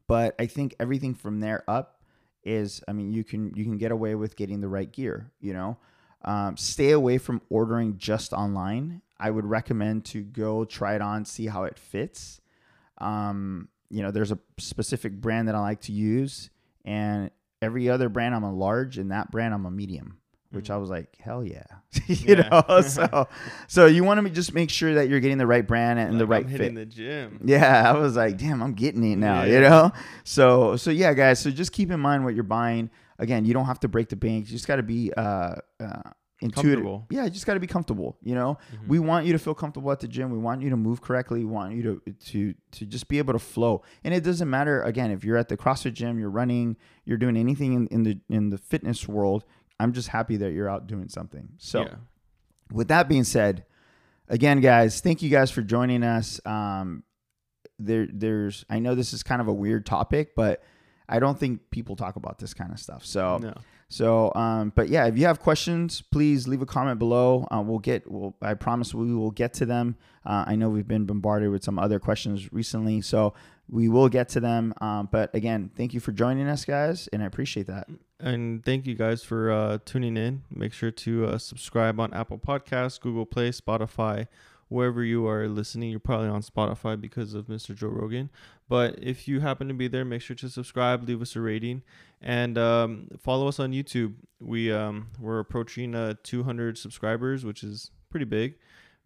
But 0.08 0.34
I 0.38 0.46
think 0.46 0.74
everything 0.80 1.14
from 1.14 1.40
there 1.40 1.62
up 1.68 2.00
is, 2.42 2.82
I 2.88 2.92
mean, 2.92 3.12
you 3.12 3.22
can 3.22 3.52
you 3.54 3.64
can 3.64 3.76
get 3.76 3.92
away 3.92 4.14
with 4.14 4.36
getting 4.36 4.60
the 4.60 4.68
right 4.68 4.90
gear. 4.90 5.30
You 5.40 5.52
know, 5.52 5.76
um, 6.24 6.56
stay 6.56 6.90
away 6.90 7.18
from 7.18 7.42
ordering 7.50 7.98
just 7.98 8.32
online. 8.32 9.02
I 9.18 9.30
would 9.30 9.44
recommend 9.44 10.04
to 10.06 10.22
go 10.22 10.64
try 10.64 10.94
it 10.94 11.02
on, 11.02 11.24
see 11.24 11.46
how 11.46 11.64
it 11.64 11.78
fits. 11.78 12.40
Um, 12.98 13.68
you 13.90 14.02
know, 14.02 14.10
there's 14.10 14.32
a 14.32 14.38
specific 14.58 15.20
brand 15.20 15.48
that 15.48 15.54
I 15.54 15.60
like 15.60 15.82
to 15.82 15.92
use, 15.92 16.50
and 16.84 17.30
every 17.60 17.88
other 17.88 18.08
brand 18.08 18.34
I'm 18.34 18.42
a 18.42 18.52
large, 18.52 18.98
and 18.98 19.10
that 19.10 19.30
brand 19.30 19.54
I'm 19.54 19.66
a 19.66 19.70
medium 19.70 20.18
which 20.56 20.70
I 20.70 20.76
was 20.78 20.90
like, 20.90 21.16
hell 21.20 21.44
yeah, 21.44 21.62
you 22.06 22.34
Yeah. 22.36 22.48
know. 22.68 22.80
So, 22.82 23.28
so 23.68 23.86
you 23.86 24.02
want 24.02 24.24
to 24.26 24.30
just 24.32 24.54
make 24.54 24.70
sure 24.70 24.94
that 24.94 25.08
you're 25.08 25.20
getting 25.20 25.38
the 25.38 25.46
right 25.46 25.66
brand 25.66 25.98
and 25.98 26.18
the 26.18 26.26
right 26.26 26.44
I'm 26.44 26.50
fit. 26.50 26.60
hitting 26.60 26.74
the 26.74 26.86
gym. 26.86 27.40
Yeah, 27.44 27.88
I 27.94 27.96
was 27.96 28.16
like, 28.16 28.38
damn, 28.38 28.62
I'm 28.62 28.72
getting 28.72 29.04
it 29.12 29.16
now, 29.16 29.44
you 29.44 29.54
Yeah. 29.54 29.68
know? 29.68 29.92
So 30.24 30.76
so 30.76 30.90
yeah, 30.90 31.14
guys, 31.14 31.38
so 31.38 31.50
just 31.50 31.72
keep 31.72 31.90
in 31.90 32.00
mind 32.00 32.24
what 32.24 32.34
you're 32.34 32.44
buying. 32.44 32.90
Again, 33.18 33.44
you 33.44 33.54
don't 33.54 33.66
have 33.66 33.80
to 33.80 33.88
break 33.88 34.08
the 34.08 34.16
bank. 34.16 34.46
You 34.46 34.52
just 34.52 34.66
got 34.66 34.76
to 34.76 34.82
be 34.82 35.12
uh, 35.16 35.56
uh 35.80 36.02
intuitive. 36.42 36.84
Comfortable. 36.84 37.06
Yeah, 37.10 37.24
you 37.24 37.30
just 37.30 37.46
got 37.46 37.54
to 37.54 37.60
be 37.60 37.66
comfortable, 37.66 38.18
you 38.22 38.34
know? 38.34 38.58
Mhm. 38.74 38.88
We 38.88 38.98
want 38.98 39.24
you 39.24 39.32
to 39.32 39.38
feel 39.38 39.54
comfortable 39.54 39.90
at 39.90 40.00
the 40.00 40.06
gym. 40.08 40.30
We 40.30 40.36
want 40.36 40.60
you 40.60 40.68
to 40.68 40.76
move 40.76 41.00
correctly. 41.00 41.38
We 41.40 41.50
want 41.50 41.74
you 41.74 41.82
to 42.04 42.12
to 42.12 42.54
to 42.72 42.84
just 42.84 43.08
be 43.08 43.16
able 43.16 43.32
to 43.32 43.38
flow. 43.38 43.82
And 44.04 44.12
it 44.12 44.22
doesn't 44.22 44.50
matter 44.50 44.82
again 44.82 45.10
if 45.10 45.24
you're 45.24 45.38
at 45.38 45.48
the 45.48 45.56
CrossFit 45.56 45.94
gym, 45.94 46.18
you're 46.18 46.28
running, 46.28 46.76
you're 47.06 47.16
doing 47.16 47.38
anything 47.38 47.72
in, 47.72 47.86
in 47.86 48.02
the 48.02 48.18
in 48.28 48.50
the 48.50 48.58
fitness 48.58 49.08
world. 49.08 49.44
I'm 49.78 49.92
just 49.92 50.08
happy 50.08 50.36
that 50.38 50.52
you're 50.52 50.68
out 50.68 50.86
doing 50.86 51.08
something. 51.08 51.48
So 51.58 51.82
yeah. 51.82 51.94
with 52.72 52.88
that 52.88 53.08
being 53.08 53.24
said, 53.24 53.64
again, 54.28 54.60
guys, 54.60 55.00
thank 55.00 55.22
you 55.22 55.30
guys 55.30 55.50
for 55.50 55.62
joining 55.62 56.02
us. 56.02 56.40
Um, 56.44 57.02
there, 57.78 58.08
there's, 58.12 58.64
I 58.70 58.78
know 58.78 58.94
this 58.94 59.12
is 59.12 59.22
kind 59.22 59.40
of 59.40 59.48
a 59.48 59.52
weird 59.52 59.84
topic, 59.84 60.34
but 60.34 60.62
I 61.08 61.18
don't 61.18 61.38
think 61.38 61.70
people 61.70 61.94
talk 61.94 62.16
about 62.16 62.38
this 62.38 62.54
kind 62.54 62.72
of 62.72 62.80
stuff. 62.80 63.04
So, 63.04 63.38
no. 63.38 63.54
so, 63.88 64.32
um, 64.34 64.72
but 64.74 64.88
yeah, 64.88 65.06
if 65.06 65.16
you 65.18 65.26
have 65.26 65.40
questions, 65.40 66.00
please 66.00 66.48
leave 66.48 66.62
a 66.62 66.66
comment 66.66 66.98
below. 66.98 67.46
Uh, 67.50 67.62
we'll 67.64 67.78
get, 67.78 68.10
we'll, 68.10 68.34
I 68.42 68.54
promise 68.54 68.94
we 68.94 69.14
will 69.14 69.30
get 69.30 69.52
to 69.54 69.66
them. 69.66 69.96
Uh, 70.24 70.44
I 70.46 70.56
know 70.56 70.68
we've 70.68 70.88
been 70.88 71.04
bombarded 71.04 71.50
with 71.50 71.62
some 71.62 71.78
other 71.78 72.00
questions 72.00 72.52
recently, 72.52 73.02
so 73.02 73.34
we 73.68 73.88
will 73.88 74.08
get 74.08 74.28
to 74.30 74.40
them. 74.40 74.74
Um, 74.80 75.08
but 75.10 75.34
again, 75.34 75.70
thank 75.76 75.94
you 75.94 76.00
for 76.00 76.12
joining 76.12 76.48
us, 76.48 76.64
guys, 76.64 77.08
and 77.12 77.22
I 77.22 77.26
appreciate 77.26 77.66
that. 77.66 77.88
And 78.18 78.64
thank 78.64 78.86
you 78.86 78.94
guys 78.94 79.22
for 79.22 79.50
uh, 79.50 79.78
tuning 79.84 80.16
in. 80.16 80.42
Make 80.50 80.72
sure 80.72 80.90
to 80.90 81.26
uh, 81.26 81.38
subscribe 81.38 82.00
on 82.00 82.14
Apple 82.14 82.38
Podcasts, 82.38 83.00
Google 83.00 83.26
Play, 83.26 83.50
Spotify, 83.50 84.26
wherever 84.68 85.04
you 85.04 85.26
are 85.26 85.48
listening. 85.48 85.90
You're 85.90 86.00
probably 86.00 86.28
on 86.28 86.42
Spotify 86.42 86.98
because 87.00 87.34
of 87.34 87.46
Mr. 87.46 87.74
Joe 87.74 87.88
Rogan. 87.88 88.30
But 88.68 88.98
if 89.02 89.28
you 89.28 89.40
happen 89.40 89.68
to 89.68 89.74
be 89.74 89.88
there, 89.88 90.04
make 90.04 90.22
sure 90.22 90.36
to 90.36 90.48
subscribe, 90.48 91.06
leave 91.06 91.20
us 91.20 91.36
a 91.36 91.40
rating, 91.40 91.82
and 92.20 92.56
um, 92.56 93.08
follow 93.18 93.48
us 93.48 93.60
on 93.60 93.72
YouTube. 93.72 94.14
We 94.40 94.72
um, 94.72 95.08
we're 95.20 95.38
approaching 95.38 95.94
uh, 95.94 96.14
200 96.22 96.78
subscribers, 96.78 97.44
which 97.44 97.62
is 97.62 97.90
pretty 98.10 98.24
big 98.26 98.56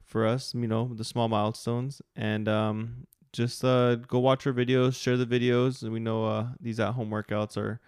for 0.04 0.26
us. 0.26 0.54
You 0.54 0.68
know, 0.68 0.92
the 0.94 1.04
small 1.04 1.28
milestones, 1.28 2.00
and 2.16 2.48
um, 2.48 3.06
just 3.32 3.64
uh, 3.64 3.96
go 3.96 4.18
watch 4.18 4.46
our 4.46 4.52
videos, 4.52 5.00
share 5.00 5.16
the 5.16 5.26
videos. 5.26 5.88
We 5.88 6.00
know 6.00 6.26
uh, 6.26 6.46
these 6.60 6.80
at-home 6.80 7.10
workouts 7.10 7.56
are 7.56 7.80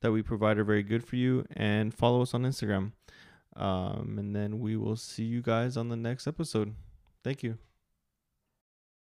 that 0.00 0.12
we 0.12 0.22
provide 0.22 0.58
are 0.58 0.64
very 0.64 0.82
good 0.82 1.04
for 1.04 1.16
you 1.16 1.44
and 1.54 1.92
follow 1.92 2.22
us 2.22 2.34
on 2.34 2.42
Instagram. 2.42 2.92
Um, 3.56 4.16
and 4.18 4.34
then 4.34 4.60
we 4.60 4.76
will 4.76 4.96
see 4.96 5.24
you 5.24 5.42
guys 5.42 5.76
on 5.76 5.88
the 5.88 5.96
next 5.96 6.26
episode. 6.26 6.74
Thank 7.22 7.42
you. 7.42 7.58